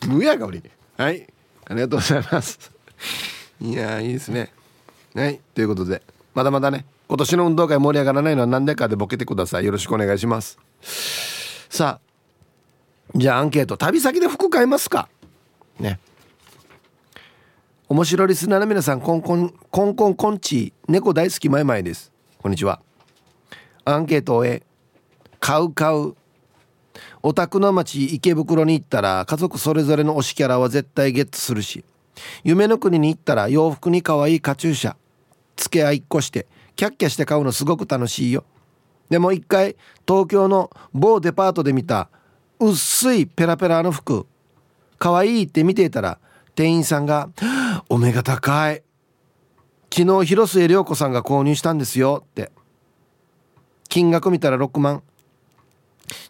[0.06, 0.62] 無やがおり
[0.96, 1.26] はい。
[1.66, 2.58] ありがとうございます。
[3.60, 4.52] いやいいですね。
[5.14, 5.38] はい。
[5.54, 6.02] ということで
[6.34, 6.86] まだまだね。
[7.08, 9.66] 今年の運動会盛り上がらないのは何でかでボケてください。
[9.66, 10.58] よろしくお願いします。
[11.68, 12.07] さあ
[13.14, 15.08] じゃあアンケート旅先で服買いますか？
[15.80, 15.98] ね。
[17.88, 22.12] 面白リスナーの皆さんコンコンコンコンコンチ猫大好きマイマイです。
[22.42, 22.80] こんにちは。
[23.84, 24.62] アンケートを終え
[25.40, 26.14] 買う買う。
[27.22, 31.84] お宅の町池袋に行ったら家族それぞれの推しキャラは絶対ゲットするし
[32.44, 34.96] 夢の国に行ったら洋服に可愛いカチューシャ
[35.56, 36.46] 付け合いっこして
[36.76, 38.44] キャッキャして買うのすごく楽しいよ。
[39.08, 42.10] でも一回東京の某デパートで見た
[42.60, 44.26] 薄いペラペラの服。
[44.98, 46.18] 可愛いって見ていたら
[46.54, 47.30] 店員さんが
[47.88, 48.82] 「お目が高い。
[49.94, 52.50] 昨日広末涼子さんが購入したんですよ」って。
[53.88, 55.02] 金額見たら6万。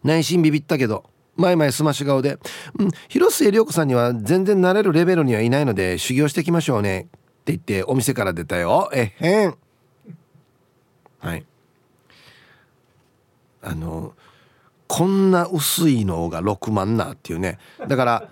[0.05, 1.05] 内心ビビったけど
[1.37, 2.39] 前々すまし顔で
[2.79, 7.09] 「うん広末涼子さんには全然慣れるレベルにはいないので修行してきましょうね」
[7.43, 8.91] って言ってお店から出たよ。
[8.93, 9.57] えへん。
[11.20, 11.47] はい。
[13.62, 14.14] あの
[14.89, 17.59] こんな薄いのが6万なっていうね。
[17.86, 18.28] だから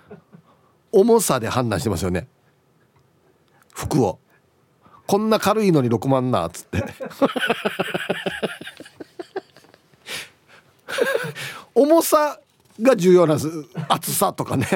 [0.91, 2.27] 重さで判断してますよね。
[3.73, 4.19] 服を。
[5.05, 6.83] こんな軽いのに6万なっつって。
[11.75, 12.39] 重さ
[12.81, 13.49] が重要なんです。
[13.87, 14.67] 厚さとかね。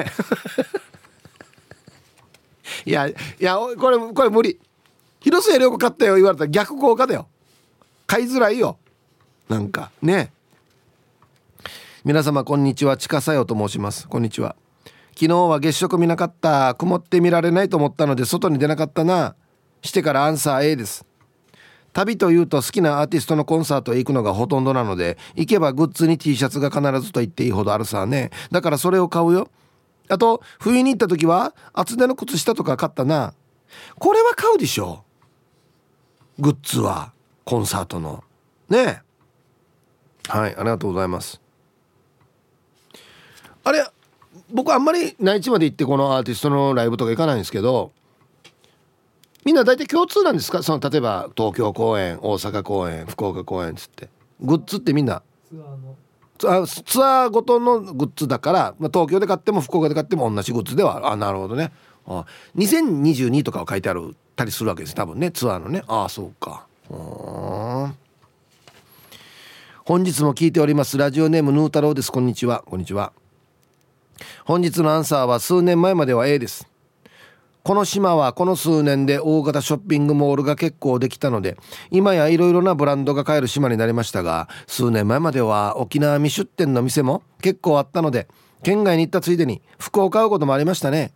[2.84, 4.58] いやいやこれこれ無理。
[5.20, 6.14] 広末涼子買ったよ。
[6.14, 7.28] 言われたら逆効果だよ。
[8.06, 8.78] 買いづらいよ。
[9.48, 10.32] なんかね。
[12.04, 12.96] 皆様こんにちは。
[12.96, 14.08] 近さよと申します。
[14.08, 14.56] こんにちは。
[15.14, 16.74] 昨日は月食見なかった。
[16.74, 19.36] 曇って見られないと思ったので外に出なかったな。
[19.82, 21.06] してからアンサー A です。
[21.92, 28.30] 旅というと好きなアーティストのコンサートへ行くのがほとんどなので行けばグッズに T シャツが必ずと言っていいほどあるさね。
[28.50, 29.48] だからそれを買うよ。
[30.08, 33.32] あと冬に行った時は厚手の靴下とか買ったな。
[34.00, 35.04] これは買うでしょ。
[36.40, 37.12] グッズは
[37.44, 38.24] コンサートの。
[38.68, 39.02] ね。
[40.26, 41.41] はいありがとうございます。
[43.64, 43.86] あれ
[44.50, 47.92] 僕あんまり内地まで行ってこのアーティストのライブとか行かないんですけど
[49.44, 50.62] みんな大体共通なんですか？
[50.62, 54.08] その例えば東京公演大阪公演福岡公演っつって。
[54.40, 55.22] グッズってみんな？
[56.38, 61.72] ツアーツアーごとのグッズだから、まあ、東京で買っても福岡で買っても同じグッズではあなるほどね。
[62.06, 62.24] あ
[62.56, 64.94] 2022とかは書いてあるたりするわけです。
[64.94, 65.82] 多分ねツアーのね。
[65.86, 66.66] ああそうか。
[69.84, 70.96] 本日も聞いております。
[70.98, 72.12] ラジオネームヌー太郎です。
[72.12, 72.62] こんにちは。
[72.64, 73.12] こんにちは
[74.44, 76.68] 本日のアンサーは数年前までは A です。
[77.62, 81.56] この島はこの数年で大型ショッピングモールが結構できたので
[81.92, 88.26] 今やいろいろなブランドが買える島になりましたが数年前までは沖縄未出店の店も結構あったので
[88.64, 91.12] 県外に行ったついでに服を買うこともありましたね。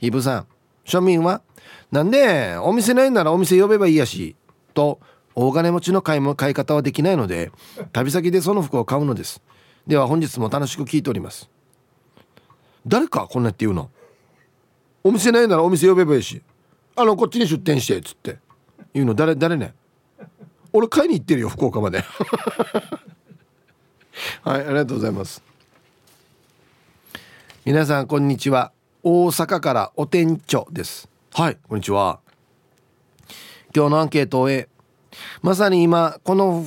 [0.00, 0.46] イブさん
[0.84, 1.42] 庶民は
[1.90, 4.36] なんでお店ないならお店呼べばいいやし
[4.74, 5.00] と
[5.34, 7.50] 大金持ちの買いも買い方はできないので
[7.92, 9.42] 旅先でその服を買うのです。
[9.88, 11.50] では本日も楽しく聞いております。
[12.86, 13.90] 誰かこんなって言うの？
[15.02, 16.42] お店ないならお店呼べばいいし。
[16.96, 18.38] あのこっちに出店してっつって。
[18.92, 19.14] 言うの？
[19.14, 19.74] 誰誰ね？
[20.72, 22.04] 俺買いに行ってるよ福岡まで。
[24.42, 25.42] はいありがとうございます。
[27.64, 28.72] 皆さんこんにちは。
[29.02, 31.08] 大阪からお店長です。
[31.32, 32.20] はいこんにちは。
[33.74, 34.68] 今日のアンケートを終え
[35.42, 36.64] まさに今この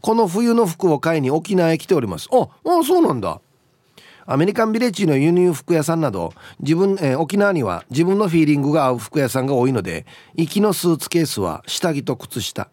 [0.00, 2.28] この冬の服を買いに沖縄へ来ております。
[2.32, 3.40] ああそうなんだ。
[4.30, 10.04] アメリカンビレッジの輸入服屋さんなど自分、えー、沖縄には自分のフィーリングが合う服屋さんが多いので
[10.34, 12.68] 行きのスーツケースは下着と靴下。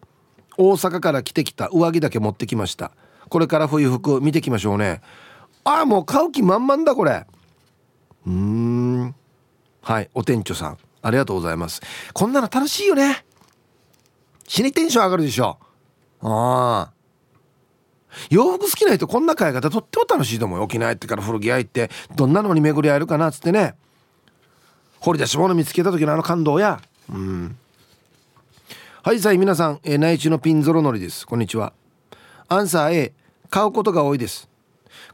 [0.58, 2.92] 大阪から着てきた上着だけ持ってきました。
[3.30, 5.00] これから冬服見てきましょうね。
[5.64, 7.26] ああもう買う気満々だこれ。
[8.26, 9.14] うーん。
[9.80, 10.78] はいお店長さん。
[11.00, 11.80] ありがとうございます。
[12.12, 13.24] こんなの楽しいよね。
[14.46, 15.58] 死にテンション上がるでしょ。
[16.20, 16.95] ああ
[18.30, 20.64] 洋服好きな人こんな買い方とっても楽しいと思うよ。
[20.64, 23.74] 沖縄行ってから古着屋行ってどんなのに巡り合えるかなっつってね。
[25.00, 26.80] 掘り出し物見つけた時のあの感動や。
[27.10, 27.56] うん。
[29.02, 31.26] はいさい皆さん、えー、内地のピンゾロのりです。
[31.26, 31.72] こんにちは。
[32.48, 33.12] アンサー A
[33.50, 34.48] 買うことが多いです。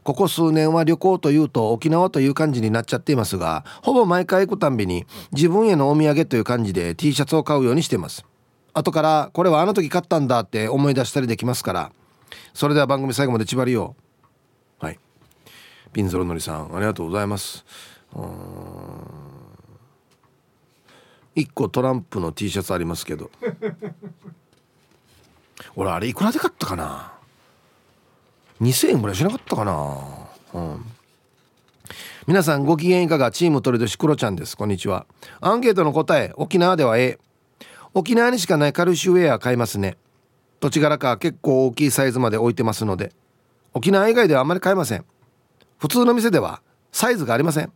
[0.03, 8.25] ここ数年は旅行というと沖縄という感じになっちゃっていますがほぼ毎回行くたんびに自分へのお土産という感じで T シャツを買うようにしています。
[8.73, 11.91] 後からこれはあの時買ったんだって思い出したりできますから。
[12.53, 13.95] それでは番組最後まで縛りよ
[14.81, 14.99] うはい。
[15.91, 17.65] ピンゾロのりさんありがとうございます。
[21.35, 23.31] 1個トランプの T シャツありますけど。
[25.75, 27.13] 俺あれいくらで買ったかな
[28.61, 29.97] ？2000円ぐらいしなかったかな？
[30.53, 30.85] うん。
[32.27, 33.31] 皆さんご機嫌いかが？
[33.31, 34.55] チームトレドシクロちゃんです。
[34.55, 35.07] こんにちは。
[35.41, 37.17] アンケートの答え沖縄では A
[37.95, 39.97] 沖縄にしかないカルシウェア買いますね。
[40.63, 43.11] 土地柄か結構大きいサイズまで置いてますので
[43.73, 45.03] 沖縄以外ではあまり買えません。
[45.77, 46.61] 普通の店では
[46.93, 47.73] サイズがありません。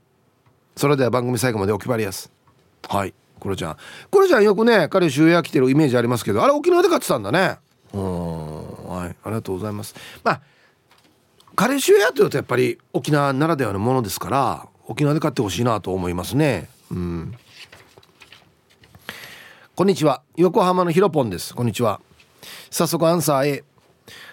[0.78, 2.32] それでは番組最後までお決まりやす。
[2.88, 3.14] はい。
[3.42, 3.78] クロちゃん。
[4.10, 7.58] クロちゃんよくねカルシウェア着てるイメージありますけどあれ沖縄で買ってたんだね。
[7.92, 8.88] うん。
[8.88, 9.10] はい。
[9.10, 9.94] ありがとうございます。
[10.24, 10.42] まあ
[11.58, 16.70] カレーシュエアというとやっぱり沖縄ならではのものですから沖縄で買ってほしいなと思いますね。
[16.90, 17.34] うん。
[19.76, 20.22] こんにちは。
[20.38, 21.54] 横浜のひろぽんです。
[21.54, 22.00] こんにちは。
[22.70, 23.64] 早速アンサー A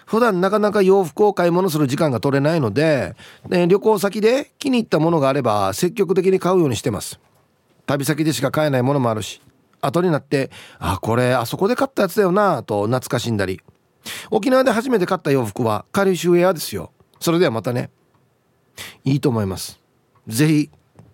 [0.05, 3.15] 普段なかなか洋服を買い物する時間が取れないので、
[3.49, 7.19] ね、旅行先で気に入ったものがあれば積極的に買うようにしてます。
[7.85, 9.41] 旅先でしか買えないものもあるし
[9.81, 13.61] 後になってあこれあそこで買ったやつだよなと懐かしんだり。
[14.29, 16.91] 沖縄で初めて買った洋服はカリシュウェアですよ。
[17.19, 17.89] それではまたね。
[19.03, 19.79] いいと思います。
[20.27, 20.69] 是非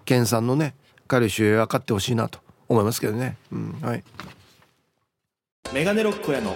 [0.06, 0.76] 県産のね
[1.08, 4.04] カリシュウェア買ってほしいなと思いますけどね、うん、はい。
[5.74, 6.56] メガネロックへの